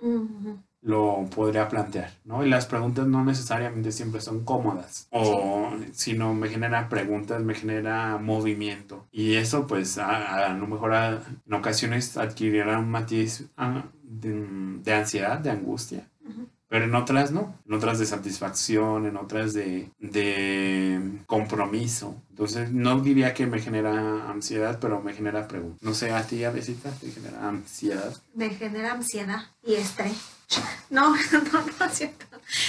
lo 0.82 1.26
podría 1.34 1.68
plantear, 1.68 2.10
¿no? 2.24 2.42
Y 2.42 2.48
las 2.48 2.64
preguntas 2.64 3.06
no 3.06 3.22
necesariamente 3.22 3.92
siempre 3.92 4.22
son 4.22 4.44
cómodas, 4.46 5.08
o 5.10 5.72
sino 5.92 6.32
me 6.32 6.48
genera 6.48 6.88
preguntas, 6.88 7.42
me 7.42 7.54
genera 7.54 8.16
movimiento. 8.16 9.06
Y 9.12 9.34
eso 9.34 9.66
pues 9.66 9.98
a, 9.98 10.46
a 10.46 10.54
lo 10.54 10.66
mejor 10.66 10.94
a- 10.94 11.20
en 11.46 11.52
ocasiones 11.54 12.16
adquirirá 12.16 12.78
un 12.78 12.90
matiz 12.90 13.44
ah, 13.58 13.84
de, 14.02 14.46
de 14.82 14.94
ansiedad, 14.94 15.38
de 15.38 15.50
angustia. 15.50 16.08
Pero 16.70 16.84
en 16.84 16.94
otras 16.94 17.32
no, 17.32 17.58
en 17.66 17.74
otras 17.74 17.98
de 17.98 18.06
satisfacción, 18.06 19.04
en 19.04 19.16
otras 19.16 19.52
de, 19.52 19.90
de 19.98 21.20
compromiso. 21.26 22.22
Entonces 22.30 22.70
no 22.72 23.00
diría 23.00 23.34
que 23.34 23.46
me 23.46 23.60
genera 23.60 24.30
ansiedad, 24.30 24.78
pero 24.80 25.02
me 25.02 25.12
genera 25.12 25.48
preguntas. 25.48 25.82
No 25.82 25.94
sé, 25.94 26.12
a 26.12 26.22
ti, 26.26 26.44
a 26.44 26.50
Besita, 26.50 26.90
te 26.92 27.10
genera 27.10 27.48
ansiedad. 27.48 28.14
me 28.34 28.50
genera 28.50 28.92
ansiedad 28.92 29.42
y 29.62 29.74
estrés. 29.74 30.16
No, 30.90 31.10
no, 31.14 31.64
no 31.78 31.86
es 31.86 31.92
cierto. 31.92 32.26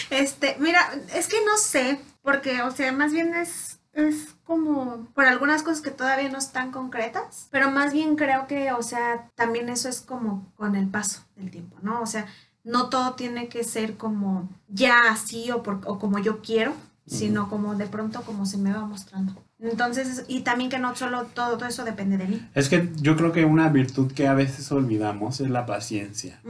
Este, 0.09 0.55
mira, 0.59 0.79
es 1.15 1.27
que 1.27 1.37
no 1.45 1.57
sé, 1.57 1.99
porque, 2.21 2.61
o 2.61 2.71
sea, 2.71 2.91
más 2.91 3.13
bien 3.13 3.33
es, 3.33 3.79
es 3.93 4.35
como 4.43 5.07
por 5.15 5.25
algunas 5.25 5.63
cosas 5.63 5.81
que 5.81 5.89
todavía 5.91 6.29
no 6.29 6.37
están 6.37 6.71
concretas, 6.71 7.47
pero 7.51 7.71
más 7.71 7.93
bien 7.93 8.15
creo 8.15 8.45
que, 8.47 8.71
o 8.73 8.83
sea, 8.83 9.29
también 9.35 9.69
eso 9.69 9.89
es 9.89 10.01
como 10.01 10.51
con 10.55 10.75
el 10.75 10.87
paso 10.87 11.23
del 11.35 11.49
tiempo, 11.49 11.77
¿no? 11.81 12.01
O 12.01 12.05
sea, 12.05 12.27
no 12.63 12.89
todo 12.89 13.13
tiene 13.13 13.47
que 13.47 13.63
ser 13.63 13.97
como 13.97 14.49
ya 14.67 14.97
así 15.09 15.51
o, 15.51 15.63
por, 15.63 15.81
o 15.85 15.99
como 15.99 16.19
yo 16.19 16.41
quiero, 16.41 16.73
sino 17.05 17.49
como 17.49 17.75
de 17.75 17.87
pronto 17.87 18.21
como 18.21 18.45
se 18.45 18.57
me 18.57 18.71
va 18.71 18.85
mostrando. 18.85 19.33
Entonces, 19.59 20.25
y 20.27 20.41
también 20.41 20.69
que 20.69 20.79
no 20.79 20.95
solo 20.95 21.25
todo 21.25 21.65
eso 21.65 21.83
depende 21.83 22.17
de 22.17 22.25
mí. 22.25 22.49
Es 22.55 22.67
que 22.67 22.89
yo 22.99 23.15
creo 23.15 23.31
que 23.31 23.45
una 23.45 23.69
virtud 23.69 24.11
que 24.11 24.27
a 24.27 24.33
veces 24.33 24.71
olvidamos 24.71 25.39
es 25.39 25.49
la 25.49 25.65
paciencia. 25.65 26.41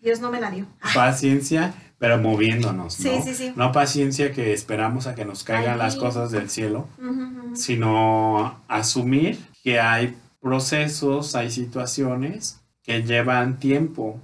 Dios 0.00 0.20
no 0.20 0.30
me 0.30 0.40
la 0.40 0.50
dio. 0.50 0.66
Paciencia, 0.94 1.72
pero 1.98 2.18
moviéndonos, 2.18 3.00
¿no? 3.00 3.10
Sí, 3.10 3.20
sí, 3.24 3.34
sí. 3.34 3.52
No 3.56 3.72
paciencia 3.72 4.32
que 4.32 4.52
esperamos 4.52 5.06
a 5.06 5.14
que 5.14 5.24
nos 5.24 5.42
caigan 5.42 5.74
Ahí. 5.74 5.78
las 5.78 5.96
cosas 5.96 6.30
del 6.32 6.50
cielo, 6.50 6.86
sino 7.54 8.60
asumir 8.68 9.38
que 9.62 9.80
hay 9.80 10.16
procesos, 10.40 11.34
hay 11.34 11.50
situaciones 11.50 12.60
que 12.82 13.02
llevan 13.02 13.58
tiempo. 13.58 14.20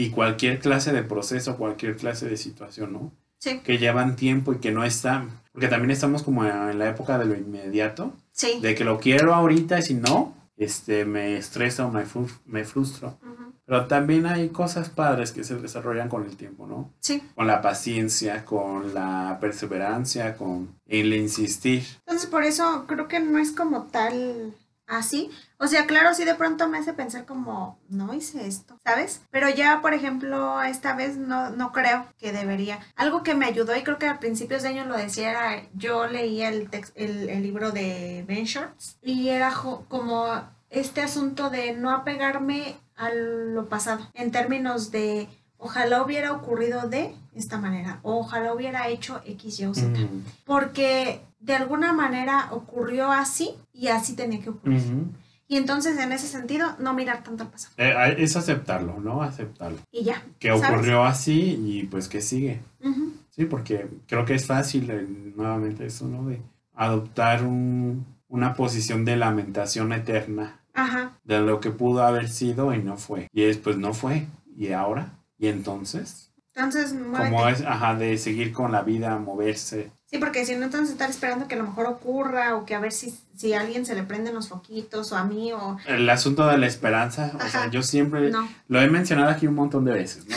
Y 0.00 0.08
cualquier 0.10 0.60
clase 0.60 0.92
de 0.92 1.02
proceso, 1.02 1.58
cualquier 1.58 1.94
clase 1.96 2.26
de 2.26 2.38
situación, 2.38 2.94
¿no? 2.94 3.12
Sí, 3.38 3.60
Que 3.60 3.76
llevan 3.76 4.16
tiempo 4.16 4.52
y 4.52 4.58
que 4.58 4.70
no 4.70 4.82
están, 4.82 5.30
porque 5.52 5.68
también 5.68 5.90
estamos 5.90 6.22
como 6.22 6.44
en 6.44 6.78
la 6.78 6.88
época 6.88 7.18
de 7.18 7.26
lo 7.26 7.34
inmediato, 7.34 8.14
sí. 8.32 8.60
de 8.60 8.74
que 8.74 8.84
lo 8.84 8.98
quiero 8.98 9.34
ahorita 9.34 9.78
y 9.78 9.82
si 9.82 9.94
no, 9.94 10.34
este, 10.56 11.04
me 11.04 11.36
estresa 11.36 11.86
o 11.86 11.90
me, 11.90 12.04
me 12.46 12.64
frustro. 12.64 13.18
Pero 13.66 13.86
también 13.86 14.26
hay 14.26 14.48
cosas 14.48 14.88
padres 14.88 15.32
que 15.32 15.44
se 15.44 15.54
desarrollan 15.56 16.08
con 16.08 16.24
el 16.24 16.36
tiempo, 16.36 16.66
¿no? 16.66 16.92
Sí. 17.00 17.22
Con 17.34 17.46
la 17.46 17.60
paciencia, 17.62 18.44
con 18.44 18.94
la 18.94 19.38
perseverancia, 19.40 20.36
con 20.36 20.76
el 20.86 21.12
insistir. 21.14 21.84
Entonces, 22.00 22.28
por 22.28 22.42
eso 22.42 22.84
creo 22.86 23.06
que 23.06 23.20
no 23.20 23.38
es 23.38 23.52
como 23.52 23.84
tal 23.84 24.54
así. 24.90 25.30
O 25.58 25.66
sea, 25.66 25.86
claro, 25.86 26.14
sí 26.14 26.24
de 26.24 26.34
pronto 26.34 26.68
me 26.68 26.78
hace 26.78 26.92
pensar 26.92 27.24
como, 27.24 27.78
no 27.88 28.12
hice 28.12 28.46
esto, 28.46 28.78
¿sabes? 28.84 29.22
Pero 29.30 29.48
ya, 29.48 29.80
por 29.80 29.94
ejemplo, 29.94 30.60
esta 30.62 30.94
vez 30.94 31.16
no, 31.16 31.50
no 31.50 31.72
creo 31.72 32.06
que 32.18 32.32
debería. 32.32 32.80
Algo 32.96 33.22
que 33.22 33.34
me 33.34 33.46
ayudó 33.46 33.76
y 33.76 33.82
creo 33.82 33.98
que 33.98 34.08
a 34.08 34.20
principios 34.20 34.62
de 34.62 34.70
año 34.70 34.84
lo 34.84 34.96
decía 34.96 35.30
era, 35.30 35.62
yo 35.74 36.06
leía 36.06 36.48
el, 36.48 36.68
el, 36.96 37.30
el, 37.30 37.42
libro 37.42 37.70
de 37.70 38.24
Ben 38.26 38.44
Shorts 38.44 38.98
y 39.02 39.28
era 39.28 39.54
como 39.88 40.42
este 40.68 41.02
asunto 41.02 41.50
de 41.50 41.72
no 41.72 41.90
apegarme 41.90 42.76
a 42.96 43.10
lo 43.10 43.68
pasado 43.68 44.06
en 44.14 44.30
términos 44.30 44.90
de 44.90 45.28
ojalá 45.58 46.02
hubiera 46.02 46.32
ocurrido 46.32 46.88
de 46.88 47.14
esta 47.34 47.58
manera, 47.58 48.00
o 48.02 48.20
ojalá 48.20 48.52
hubiera 48.52 48.88
hecho 48.88 49.20
X, 49.24 49.60
Y 49.60 49.66
o 49.66 49.74
Z, 49.74 49.88
mm. 49.88 50.24
porque 50.44 51.20
de 51.40 51.54
alguna 51.54 51.92
manera 51.92 52.48
ocurrió 52.52 53.10
así 53.10 53.50
y 53.72 53.88
así 53.88 54.14
tenía 54.14 54.40
que 54.40 54.50
ocurrir. 54.50 54.82
Y 55.48 55.56
entonces, 55.56 55.98
en 55.98 56.12
ese 56.12 56.28
sentido, 56.28 56.76
no 56.78 56.94
mirar 56.94 57.24
tanto 57.24 57.42
al 57.42 57.50
pasado. 57.50 57.74
Eh, 57.76 58.14
es 58.18 58.36
aceptarlo, 58.36 59.00
¿no? 59.00 59.22
Aceptarlo. 59.22 59.78
Y 59.90 60.04
ya. 60.04 60.22
Que 60.38 60.52
ocurrió 60.52 61.02
así 61.02 61.60
y 61.64 61.82
pues 61.84 62.08
que 62.08 62.20
sigue. 62.20 62.60
Sí, 63.30 63.46
porque 63.46 63.88
creo 64.06 64.24
que 64.24 64.34
es 64.34 64.46
fácil, 64.46 64.88
eh, 64.90 65.06
nuevamente, 65.34 65.86
eso, 65.86 66.06
¿no? 66.06 66.24
De 66.26 66.40
adoptar 66.74 67.44
un, 67.44 68.06
una 68.28 68.54
posición 68.54 69.04
de 69.04 69.16
lamentación 69.16 69.92
eterna. 69.92 70.60
Ajá. 70.72 71.18
De 71.24 71.40
lo 71.40 71.58
que 71.58 71.70
pudo 71.70 72.04
haber 72.04 72.28
sido 72.28 72.72
y 72.72 72.82
no 72.82 72.96
fue. 72.96 73.28
Y 73.32 73.42
después 73.42 73.76
no 73.76 73.92
fue. 73.92 74.28
Y 74.56 74.72
ahora 74.72 75.20
y 75.40 75.48
entonces. 75.48 76.30
Entonces, 76.54 76.92
Como 76.92 77.48
es, 77.48 77.62
ajá, 77.62 77.94
de 77.94 78.18
seguir 78.18 78.52
con 78.52 78.70
la 78.70 78.82
vida, 78.82 79.18
moverse. 79.18 79.90
Sí, 80.10 80.18
porque 80.18 80.44
si 80.44 80.56
no, 80.56 80.64
entonces 80.64 80.90
estar 80.90 81.08
esperando 81.08 81.46
que 81.46 81.54
a 81.54 81.58
lo 81.58 81.64
mejor 81.64 81.86
ocurra 81.86 82.56
o 82.56 82.64
que 82.64 82.74
a 82.74 82.80
ver 82.80 82.90
si, 82.90 83.14
si 83.36 83.52
a 83.52 83.60
alguien 83.60 83.86
se 83.86 83.94
le 83.94 84.02
prenden 84.02 84.34
los 84.34 84.48
foquitos 84.48 85.12
o 85.12 85.16
a 85.16 85.22
mí 85.22 85.52
o... 85.52 85.76
El 85.86 86.10
asunto 86.10 86.48
de 86.48 86.58
la 86.58 86.66
esperanza, 86.66 87.32
o 87.36 87.48
sea, 87.48 87.70
yo 87.70 87.82
siempre 87.82 88.32
lo 88.66 88.80
he 88.80 88.88
mencionado 88.88 89.30
aquí 89.30 89.46
un 89.46 89.54
montón 89.54 89.84
de 89.84 89.92
veces, 89.92 90.26
¿no? 90.26 90.36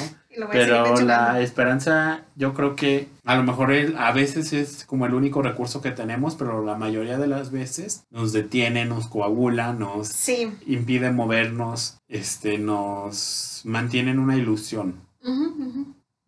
Pero 0.51 0.95
la 1.01 1.41
esperanza, 1.41 2.21
yo 2.35 2.53
creo 2.53 2.75
que 2.75 3.07
a 3.23 3.35
lo 3.35 3.43
mejor 3.43 3.73
a 3.97 4.11
veces 4.11 4.53
es 4.53 4.85
como 4.85 5.07
el 5.07 5.15
único 5.15 5.41
recurso 5.41 5.81
que 5.81 5.91
tenemos, 5.91 6.35
pero 6.35 6.63
la 6.63 6.75
mayoría 6.75 7.17
de 7.17 7.27
las 7.27 7.51
veces 7.51 8.03
nos 8.11 8.31
detiene, 8.31 8.85
nos 8.85 9.07
coagula, 9.07 9.73
nos 9.73 10.29
impide 10.67 11.11
movernos, 11.11 11.97
este, 12.07 12.59
nos 12.59 13.61
mantiene 13.63 14.11
en 14.11 14.19
una 14.19 14.35
ilusión. 14.35 15.01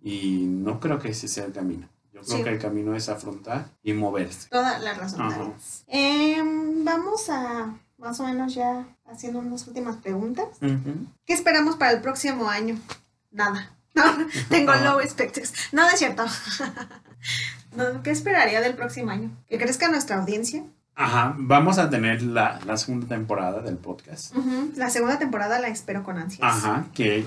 Y 0.01 0.45
no 0.47 0.79
creo 0.79 0.99
que 0.99 1.09
ese 1.09 1.27
sea 1.27 1.45
el 1.45 1.51
camino. 1.51 1.89
Creo 2.27 2.43
que 2.43 2.49
el 2.49 2.59
camino 2.59 2.95
es 2.95 3.09
afrontar 3.09 3.69
y 3.83 3.93
moverse. 3.93 4.49
Toda 4.49 4.79
la 4.79 4.93
razón. 4.93 5.53
Em, 5.87 6.83
vamos 6.83 7.29
a 7.29 7.73
más 7.97 8.19
o 8.19 8.23
menos 8.23 8.53
ya 8.53 8.85
haciendo 9.05 9.39
unas 9.39 9.67
últimas 9.67 9.97
preguntas. 9.97 10.47
¿Qué 11.25 11.33
esperamos 11.33 11.75
para 11.75 11.91
el 11.91 12.01
próximo 12.01 12.49
año? 12.49 12.77
Nada. 13.31 13.71
No, 13.95 14.03
tengo 14.49 14.75
low 14.75 14.99
expectations. 14.99 15.53
No, 15.71 15.83
no 15.83 15.87
es 15.87 15.99
cierto. 15.99 16.25
¿Qué 18.03 18.11
esperaría 18.11 18.59
del 18.59 18.75
próximo 18.75 19.09
año? 19.11 19.31
¿Que 19.47 19.57
crezca 19.57 19.87
nuestra 19.87 20.17
audiencia? 20.17 20.65
Ajá, 20.95 21.33
vamos 21.37 21.77
a 21.77 21.89
tener 21.89 22.21
la, 22.21 22.59
segunda 22.75 23.07
temporada 23.07 23.61
del 23.61 23.77
podcast. 23.77 24.35
La 24.75 24.89
segunda 24.89 25.17
temporada 25.17 25.59
la 25.59 25.69
espero 25.69 26.03
con 26.03 26.17
ansias. 26.17 26.41
Ajá, 26.41 26.87
que 26.93 27.25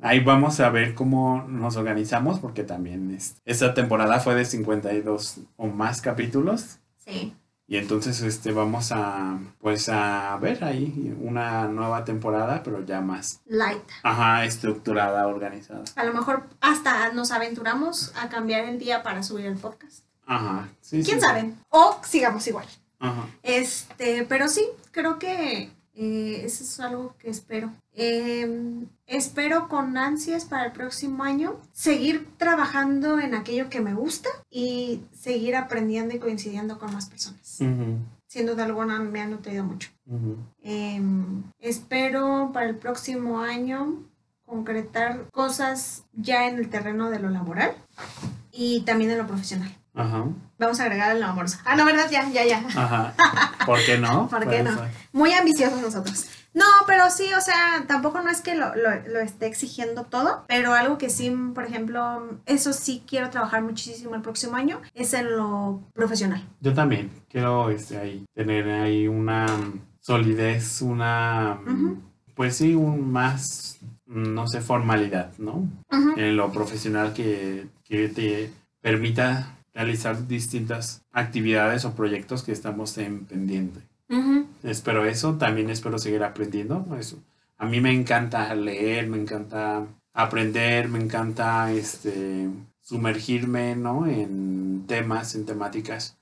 ahí 0.00 0.20
vamos 0.20 0.60
a 0.60 0.70
ver 0.70 0.94
cómo 0.94 1.44
nos 1.48 1.76
organizamos, 1.76 2.38
porque 2.40 2.64
también 2.64 3.14
es, 3.14 3.36
esta 3.44 3.74
temporada 3.74 4.20
fue 4.20 4.34
de 4.34 4.44
52 4.44 5.40
o 5.56 5.66
más 5.66 6.00
capítulos. 6.02 6.78
Sí. 6.98 7.34
Y 7.68 7.78
entonces 7.78 8.20
este 8.22 8.52
vamos 8.52 8.92
a 8.92 9.38
pues 9.58 9.88
a 9.88 10.36
ver 10.40 10.62
ahí 10.62 11.16
una 11.20 11.66
nueva 11.66 12.04
temporada, 12.04 12.62
pero 12.62 12.84
ya 12.84 13.00
más 13.00 13.40
light. 13.44 13.82
Ajá, 14.04 14.44
estructurada, 14.44 15.26
organizada. 15.26 15.82
A 15.96 16.04
lo 16.04 16.14
mejor 16.14 16.44
hasta 16.60 17.12
nos 17.12 17.32
aventuramos 17.32 18.12
a 18.16 18.28
cambiar 18.28 18.66
el 18.66 18.78
día 18.78 19.02
para 19.02 19.24
subir 19.24 19.46
el 19.46 19.56
podcast. 19.56 20.04
Ajá, 20.26 20.68
sí. 20.80 21.02
¿Quién 21.02 21.20
sabe? 21.20 21.54
O 21.70 22.00
sigamos 22.04 22.46
igual. 22.46 22.66
Ajá. 23.00 23.26
Este, 23.42 24.24
pero 24.28 24.48
sí, 24.48 24.64
creo 24.92 25.18
que 25.18 25.70
eh, 25.98 26.42
eso 26.44 26.62
es 26.62 26.78
algo 26.78 27.14
que 27.18 27.30
espero. 27.30 27.72
Em, 27.94 28.86
espero 29.06 29.68
con 29.68 29.96
ansias 29.96 30.44
para 30.44 30.66
el 30.66 30.72
próximo 30.72 31.24
año 31.24 31.58
seguir 31.72 32.28
trabajando 32.36 33.18
en 33.18 33.34
aquello 33.34 33.70
que 33.70 33.80
me 33.80 33.94
gusta 33.94 34.28
y 34.50 35.00
seguir 35.12 35.56
aprendiendo 35.56 36.14
y 36.14 36.18
coincidiendo 36.18 36.78
con 36.78 36.92
más 36.92 37.06
personas. 37.08 37.60
Siendo 38.26 38.54
de 38.54 38.62
alguna 38.62 38.98
me 39.00 39.22
ha 39.22 39.26
nutrido 39.26 39.64
mucho. 39.64 39.88
Em, 40.62 41.44
espero 41.58 42.50
para 42.52 42.68
el 42.68 42.76
próximo 42.76 43.40
año 43.40 44.04
concretar 44.44 45.30
cosas 45.32 46.04
ya 46.12 46.46
en 46.46 46.58
el 46.58 46.68
terreno 46.68 47.08
de 47.08 47.20
lo 47.20 47.30
laboral 47.30 47.74
y 48.52 48.82
también 48.82 49.12
en 49.12 49.18
lo 49.18 49.26
profesional. 49.26 49.74
Ajá. 49.96 50.26
Vamos 50.58 50.78
a 50.78 50.84
agregar 50.84 51.16
el 51.16 51.22
amoroso. 51.22 51.58
Ah, 51.64 51.74
no, 51.74 51.84
¿verdad? 51.84 52.08
Ya, 52.10 52.28
ya, 52.28 52.44
ya. 52.44 52.58
Ajá. 52.58 53.14
¿Por 53.64 53.82
qué 53.84 53.98
no? 53.98 54.28
¿Por 54.30 54.48
qué 54.48 54.62
no? 54.62 54.70
Muy 55.12 55.32
ambiciosos 55.32 55.80
nosotros. 55.80 56.26
No, 56.56 56.64
pero 56.86 57.10
sí, 57.10 57.28
o 57.36 57.40
sea, 57.42 57.84
tampoco 57.86 58.22
no 58.22 58.30
es 58.30 58.40
que 58.40 58.54
lo, 58.54 58.72
esté 59.20 59.46
exigiendo 59.46 60.04
todo, 60.04 60.44
pero 60.48 60.72
algo 60.72 60.96
que 60.96 61.10
sí, 61.10 61.30
por 61.54 61.64
ejemplo, 61.64 62.40
eso 62.46 62.72
sí 62.72 63.02
quiero 63.06 63.28
trabajar 63.28 63.62
muchísimo 63.62 64.14
el 64.14 64.22
próximo 64.22 64.56
año, 64.56 64.80
es 64.94 65.12
en 65.12 65.36
lo 65.36 65.82
profesional. 65.92 66.42
Yo 66.60 66.72
también 66.72 67.10
quiero 67.28 67.68
este, 67.68 67.98
ahí, 67.98 68.24
tener 68.34 68.70
ahí 68.70 69.06
una 69.06 69.44
solidez, 70.00 70.80
una, 70.80 71.60
pues 72.34 72.56
sí, 72.56 72.74
un 72.74 73.12
más, 73.12 73.78
no 74.06 74.46
sé, 74.46 74.62
formalidad, 74.62 75.32
¿no? 75.36 75.68
En 76.16 76.38
lo 76.38 76.50
profesional 76.52 77.12
que, 77.12 77.66
que 77.84 78.08
te 78.08 78.50
permita 78.80 79.58
realizar 79.76 80.26
distintas 80.26 81.04
actividades 81.12 81.84
o 81.84 81.94
proyectos 81.94 82.42
que 82.42 82.52
estamos 82.52 82.96
en 82.96 83.26
pendiente. 83.26 83.80
Espero 84.62 85.04
eso, 85.04 85.34
también 85.34 85.68
espero 85.68 85.98
seguir 85.98 86.24
aprendiendo. 86.24 86.86
Eso. 86.98 87.22
A 87.58 87.66
mí 87.66 87.80
me 87.80 87.92
encanta 87.92 88.54
leer, 88.54 89.06
me 89.06 89.18
encanta 89.18 89.86
aprender, 90.14 90.88
me 90.88 90.98
encanta 90.98 91.70
este, 91.72 92.48
sumergirme 92.80 93.76
¿no? 93.76 94.06
en 94.06 94.84
temas, 94.86 95.34
en 95.34 95.44
temáticas 95.44 96.16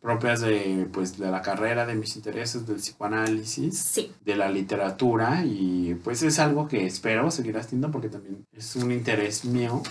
propias 0.00 0.40
de, 0.40 0.86
pues, 0.92 1.18
de 1.18 1.30
la 1.30 1.42
carrera, 1.42 1.86
de 1.86 1.94
mis 1.94 2.14
intereses, 2.16 2.66
del 2.66 2.76
psicoanálisis, 2.76 4.00
de 4.24 4.36
la 4.36 4.50
literatura 4.50 5.44
y 5.44 5.98
pues 6.04 6.22
es 6.22 6.38
algo 6.38 6.68
que 6.68 6.86
espero 6.86 7.30
seguir 7.30 7.56
haciendo 7.56 7.90
porque 7.90 8.08
también 8.08 8.44
es 8.52 8.76
un 8.76 8.92
interés 8.92 9.44
mío. 9.44 9.82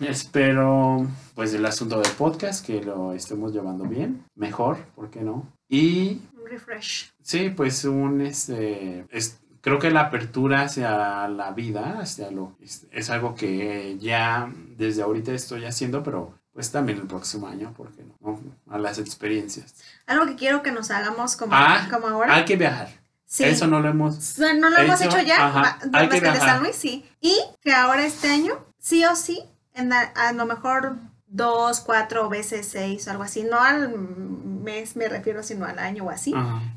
Espero 0.00 1.06
pues 1.34 1.52
el 1.52 1.64
asunto 1.66 2.00
del 2.00 2.10
podcast 2.12 2.64
que 2.64 2.82
lo 2.82 3.12
estemos 3.12 3.52
llevando 3.52 3.84
bien, 3.84 4.24
mejor, 4.34 4.78
¿por 4.94 5.10
qué 5.10 5.20
no? 5.20 5.46
Y... 5.68 6.22
Un 6.38 6.48
refresh. 6.48 7.12
Sí, 7.22 7.50
pues 7.50 7.84
un 7.84 8.22
este... 8.22 9.06
Es, 9.10 9.40
creo 9.60 9.78
que 9.78 9.90
la 9.90 10.02
apertura 10.02 10.62
hacia 10.62 11.28
la 11.28 11.52
vida, 11.52 11.98
hacia 12.00 12.30
lo... 12.30 12.56
Es, 12.90 13.10
algo 13.10 13.34
que 13.34 13.98
ya 13.98 14.50
desde 14.76 15.02
ahorita 15.02 15.32
estoy 15.32 15.66
haciendo, 15.66 16.02
pero 16.02 16.34
pues 16.52 16.72
también 16.72 16.98
el 16.98 17.06
próximo 17.06 17.46
año, 17.46 17.72
¿por 17.74 17.92
qué 17.92 18.04
no? 18.04 18.40
A 18.68 18.78
las 18.78 18.98
experiencias. 18.98 19.74
Algo 20.06 20.26
que 20.26 20.34
quiero 20.34 20.62
que 20.62 20.72
nos 20.72 20.90
hagamos 20.90 21.36
como, 21.36 21.52
ah, 21.54 21.88
como 21.90 22.08
ahora. 22.08 22.34
Hay 22.34 22.44
que 22.46 22.56
viajar. 22.56 22.88
Sí. 23.26 23.44
Eso 23.44 23.66
no 23.66 23.80
lo 23.80 23.88
hemos 23.88 24.38
No 24.38 24.70
lo 24.70 24.78
hemos 24.78 25.00
hecho 25.00 25.20
ya. 25.20 25.46
Ajá, 25.46 25.78
hay 25.92 26.08
que 26.08 26.20
viajar. 26.20 26.40
De 26.40 26.46
San 26.46 26.62
Luis, 26.62 26.74
sí. 26.74 27.04
Y 27.20 27.38
que 27.60 27.72
ahora 27.72 28.04
este 28.04 28.28
año, 28.28 28.54
sí 28.78 29.04
o 29.04 29.14
sí, 29.14 29.44
a 29.74 30.32
lo 30.32 30.46
mejor 30.46 30.96
dos, 31.26 31.80
cuatro 31.80 32.28
veces 32.28 32.66
seis 32.66 33.06
o 33.06 33.10
algo 33.12 33.22
así, 33.22 33.44
no 33.44 33.60
al 33.60 33.96
mes 33.96 34.96
me 34.96 35.08
refiero, 35.08 35.42
sino 35.42 35.64
al 35.64 35.78
año 35.78 36.04
o 36.04 36.10
así, 36.10 36.34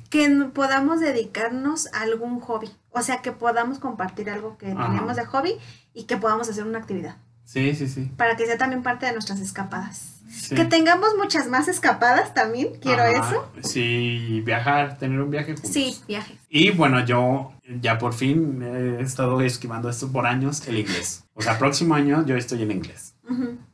que 0.10 0.30
podamos 0.54 1.00
dedicarnos 1.00 1.88
a 1.94 2.02
algún 2.02 2.40
hobby, 2.40 2.70
o 2.92 3.02
sea, 3.02 3.22
que 3.22 3.32
podamos 3.32 3.80
compartir 3.80 4.30
algo 4.30 4.58
que 4.58 4.68
tenemos 4.68 5.16
de 5.16 5.26
hobby 5.26 5.58
y 5.94 6.04
que 6.04 6.18
podamos 6.18 6.50
hacer 6.50 6.64
una 6.66 6.80
actividad. 6.80 7.18
Sí, 7.46 7.76
sí, 7.76 7.88
sí. 7.88 8.12
Para 8.16 8.36
que 8.36 8.46
sea 8.46 8.58
también 8.58 8.84
parte 8.84 9.06
de 9.06 9.12
nuestras 9.12 9.40
escapadas. 9.40 10.13
Que 10.50 10.66
tengamos 10.66 11.10
muchas 11.18 11.48
más 11.48 11.68
escapadas 11.68 12.34
también, 12.34 12.70
quiero 12.82 13.04
eso. 13.04 13.52
Sí, 13.62 14.42
viajar, 14.46 14.98
tener 14.98 15.20
un 15.22 15.30
viaje 15.30 15.54
juntos. 15.54 15.72
Sí, 15.72 15.98
viaje. 16.08 16.38
Y 16.50 16.72
bueno, 16.72 17.06
yo 17.06 17.54
ya 17.82 17.98
por 17.98 18.14
fin 18.14 18.62
he 18.62 19.02
estado 19.02 19.42
esquivando 19.42 19.90
esto 19.90 20.12
por 20.12 20.26
años, 20.26 20.68
el 20.68 20.80
inglés. 20.80 21.26
O 21.34 21.42
sea, 21.42 21.58
próximo 21.58 21.96
año 21.96 22.26
yo 22.26 22.36
estoy 22.36 22.62
en 22.64 22.72
inglés. 22.72 23.16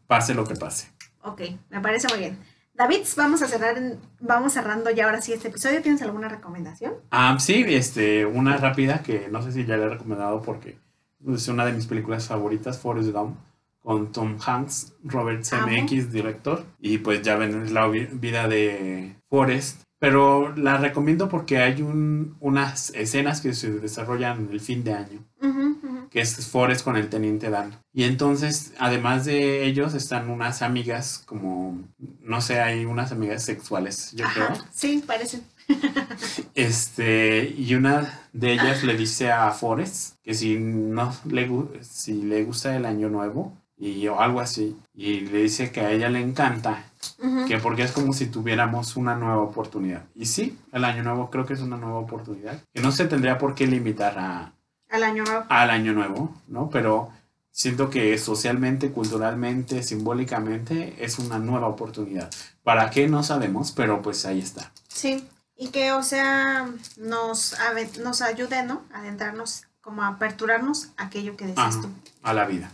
Pase 0.07 0.33
lo 0.33 0.45
que 0.45 0.55
pase. 0.55 0.89
Ok, 1.23 1.41
me 1.69 1.81
parece 1.81 2.07
muy 2.07 2.19
bien. 2.19 2.39
David, 2.73 3.01
vamos 3.17 3.41
a 3.41 3.47
cerrar, 3.47 3.75
vamos 4.21 4.53
cerrando 4.53 4.89
ya 4.89 5.05
ahora 5.05 5.21
sí 5.21 5.33
este 5.33 5.49
episodio. 5.49 5.81
¿Tienes 5.81 6.01
alguna 6.01 6.29
recomendación? 6.29 6.93
Ah, 7.11 7.35
sí, 7.39 7.65
este, 7.67 8.25
una 8.25 8.55
rápida 8.57 9.03
que 9.03 9.27
no 9.29 9.41
sé 9.41 9.51
si 9.51 9.65
ya 9.65 9.75
le 9.75 9.83
he 9.83 9.89
recomendado 9.89 10.41
porque 10.41 10.77
es 11.27 11.47
una 11.49 11.65
de 11.65 11.73
mis 11.73 11.87
películas 11.87 12.27
favoritas, 12.27 12.79
Forrest 12.79 13.11
Gump 13.11 13.37
con 13.81 14.11
Tom 14.11 14.37
Hanks, 14.45 14.93
Robert 15.03 15.43
Zemeckis, 15.43 16.11
director. 16.11 16.65
Y 16.79 16.99
pues 16.99 17.21
ya 17.21 17.35
ven 17.37 17.73
la 17.73 17.87
vida 17.87 18.47
de 18.47 19.15
Forrest 19.29 19.83
Pero 19.99 20.55
la 20.55 20.77
recomiendo 20.77 21.27
porque 21.27 21.57
hay 21.57 21.81
un, 21.81 22.37
unas 22.39 22.91
escenas 22.91 23.41
que 23.41 23.53
se 23.53 23.69
desarrollan 23.71 24.49
el 24.51 24.59
fin 24.61 24.83
de 24.83 24.93
año, 24.93 25.25
Ujú, 25.41 25.77
ujú. 25.83 26.09
que 26.09 26.21
es 26.21 26.47
Forrest 26.47 26.83
con 26.85 26.95
el 26.95 27.09
teniente 27.09 27.49
Dan. 27.49 27.75
Y 27.93 28.03
entonces, 28.03 28.73
además 28.79 29.25
de 29.25 29.65
ellos, 29.65 29.93
están 29.95 30.29
unas 30.29 30.61
amigas 30.61 31.21
como, 31.25 31.79
no 32.21 32.39
sé, 32.39 32.61
hay 32.61 32.85
unas 32.85 33.11
amigas 33.11 33.43
sexuales, 33.43 34.13
yo 34.13 34.25
creo. 34.33 34.45
Ajá, 34.45 34.65
sí, 34.71 35.03
parece. 35.05 35.41
Este, 36.55 37.53
y 37.57 37.75
una 37.75 38.19
de 38.33 38.53
ellas 38.53 38.83
le 38.83 38.95
dice 38.97 39.31
a 39.31 39.51
Forrest 39.51 40.15
que 40.23 40.33
si 40.33 40.57
no 40.57 41.13
le, 41.29 41.49
si 41.81 42.21
le 42.23 42.43
gusta 42.43 42.75
el 42.75 42.85
año 42.85 43.09
nuevo 43.09 43.53
y 43.79 44.07
o 44.07 44.19
algo 44.19 44.41
así, 44.41 44.77
y 44.93 45.21
le 45.21 45.43
dice 45.43 45.71
que 45.71 45.81
a 45.81 45.91
ella 45.91 46.09
le 46.09 46.19
encanta, 46.21 46.83
Ujú. 47.17 47.45
que 47.47 47.57
porque 47.59 47.83
es 47.83 47.91
como 47.93 48.11
si 48.13 48.25
tuviéramos 48.27 48.97
una 48.97 49.15
nueva 49.15 49.39
oportunidad. 49.41 50.03
Y 50.15 50.25
sí, 50.25 50.57
el 50.73 50.83
año 50.83 51.01
nuevo 51.03 51.29
creo 51.29 51.45
que 51.45 51.53
es 51.53 51.61
una 51.61 51.77
nueva 51.77 51.97
oportunidad, 51.99 52.61
que 52.73 52.81
no 52.81 52.91
se 52.91 53.05
tendría 53.05 53.37
por 53.37 53.55
qué 53.55 53.67
limitar 53.67 54.19
a, 54.19 54.51
Al 54.89 55.03
año 55.03 55.23
nuevo. 55.23 55.45
al 55.49 55.69
año 55.69 55.93
nuevo, 55.93 56.35
¿no? 56.49 56.69
Pero 56.69 57.09
siento 57.51 57.89
que 57.89 58.17
socialmente, 58.17 58.91
culturalmente, 58.91 59.81
simbólicamente 59.83 60.95
es 60.99 61.17
una 61.19 61.39
nueva 61.39 61.67
oportunidad. 61.67 62.29
¿Para 62.63 62.89
qué? 62.89 63.07
No 63.07 63.23
sabemos, 63.23 63.71
pero 63.71 64.01
pues 64.01 64.25
ahí 64.25 64.39
está. 64.39 64.71
Sí. 64.89 65.25
Y 65.61 65.69
que, 65.69 65.91
o 65.91 66.03
sea, 66.03 66.69
nos, 66.97 67.55
nos 68.01 68.21
ayude, 68.21 68.63
¿no? 68.63 68.81
A 68.93 68.99
adentrarnos, 68.99 69.63
como 69.81 70.03
aperturarnos 70.03 70.89
a 70.97 71.05
aquello 71.05 71.35
que 71.37 71.53
Ajá, 71.55 71.81
tú. 71.81 71.89
a 72.23 72.33
la 72.33 72.45
vida. 72.45 72.71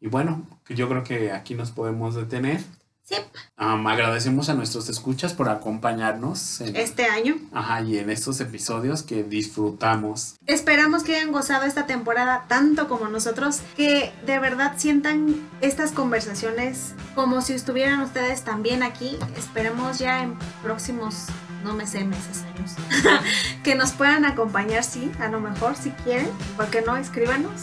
Y 0.00 0.08
bueno, 0.08 0.46
yo 0.68 0.88
creo 0.88 1.02
que 1.04 1.32
aquí 1.32 1.54
nos 1.54 1.70
podemos 1.70 2.14
detener. 2.14 2.62
Sí, 3.06 3.16
agradecemos 3.58 4.48
a 4.48 4.54
nuestros 4.54 4.88
escuchas 4.88 5.34
por 5.34 5.50
acompañarnos 5.50 6.62
en, 6.62 6.74
este 6.74 7.04
año. 7.04 7.36
ajá, 7.52 7.82
y 7.82 7.98
en 7.98 8.08
estos 8.08 8.40
episodios 8.40 9.02
que 9.02 9.22
disfrutamos. 9.22 10.36
Esperamos 10.46 11.02
que 11.02 11.16
hayan 11.16 11.30
gozado 11.30 11.64
esta 11.64 11.84
temporada 11.84 12.46
tanto 12.48 12.88
como 12.88 13.08
nosotros, 13.08 13.60
que 13.76 14.10
de 14.24 14.38
verdad 14.38 14.72
sientan 14.78 15.46
estas 15.60 15.92
conversaciones 15.92 16.94
como 17.14 17.42
si 17.42 17.52
estuvieran 17.52 18.00
ustedes 18.00 18.42
también 18.42 18.82
aquí. 18.82 19.18
Esperemos 19.36 19.98
ya 19.98 20.22
en 20.22 20.38
próximos, 20.62 21.26
no 21.64 21.74
me 21.74 21.86
sé, 21.86 22.04
meses, 22.04 22.44
años, 22.54 22.74
que 23.64 23.74
nos 23.74 23.92
puedan 23.92 24.24
acompañar, 24.24 24.84
sí, 24.84 25.10
a 25.18 25.28
lo 25.28 25.40
mejor 25.40 25.74
si 25.76 25.90
quieren, 25.90 26.28
porque 26.56 26.82
no, 26.82 26.96
escríbanos. 26.96 27.62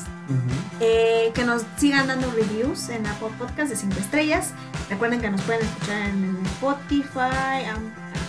Eh, 0.80 1.32
que 1.36 1.44
nos 1.44 1.64
sigan 1.78 2.08
dando 2.08 2.32
reviews 2.32 2.88
en 2.90 3.06
Apple 3.06 3.30
Podcast 3.38 3.70
de 3.70 3.76
5 3.76 4.00
estrellas. 4.00 4.54
Recuerden 4.90 5.20
que 5.20 5.30
nos 5.30 5.42
pueden 5.42 5.62
escuchar 5.62 6.02
en 6.08 6.40
Spotify, 6.46 7.66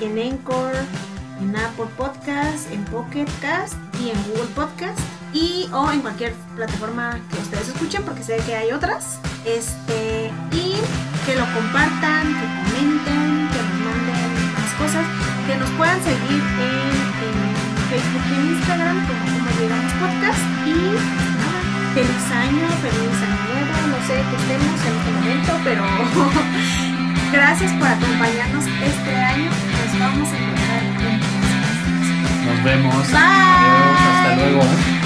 en 0.01 0.19
Anchor, 0.19 0.75
en 1.41 1.57
Apple 1.57 1.87
Podcast, 1.97 2.71
en 2.73 2.85
Pocket 2.87 3.27
Cast 3.41 3.75
y 4.01 4.11
en 4.11 4.23
Google 4.25 4.51
Podcast. 4.55 4.99
Y 5.33 5.69
o 5.73 5.91
en 5.91 6.01
cualquier 6.01 6.35
plataforma 6.57 7.19
que 7.31 7.39
ustedes 7.39 7.69
escuchen, 7.69 8.03
porque 8.03 8.23
sé 8.23 8.37
que 8.45 8.55
hay 8.55 8.73
otras. 8.73 9.19
Este, 9.47 10.31
y 10.53 10.75
que 11.25 11.35
lo 11.37 11.47
compartan, 11.55 12.27
que 12.27 12.47
comenten, 12.65 13.49
que 13.49 13.72
cosas, 14.75 15.05
que 15.47 15.57
nos 15.57 15.71
puedan 15.71 16.03
seguir 16.03 16.43
en, 16.61 16.95
en 17.27 17.37
Facebook 17.91 18.25
y 18.31 18.35
en 18.35 18.47
Instagram 18.57 19.07
como 19.07 19.23
como 19.33 19.51
llegamos 19.59 19.93
podcast. 20.01 20.43
Y 20.67 20.75
nada, 21.41 21.61
feliz 21.95 22.27
año, 22.33 22.67
feliz 22.81 23.17
año 23.23 23.39
nuevo, 23.51 23.75
no 23.93 23.99
sé 24.07 24.15
qué 24.31 24.37
estemos 24.37 24.77
en 24.87 24.93
este 24.97 25.11
momento, 25.13 25.53
pero 25.65 25.83
gracias 27.33 27.73
por 27.73 27.89
acompañarnos 27.89 28.65
este 28.67 29.17
año. 29.17 29.51
Nos 29.51 29.99
vamos 29.99 30.29
a 30.33 30.37
encontrar 30.39 30.83
en 30.83 31.21
Nos 32.47 32.65
vemos. 32.65 33.07
Bye. 33.11 33.19
Adiós, 33.19 34.01
hasta 34.01 34.37
luego. 34.37 35.02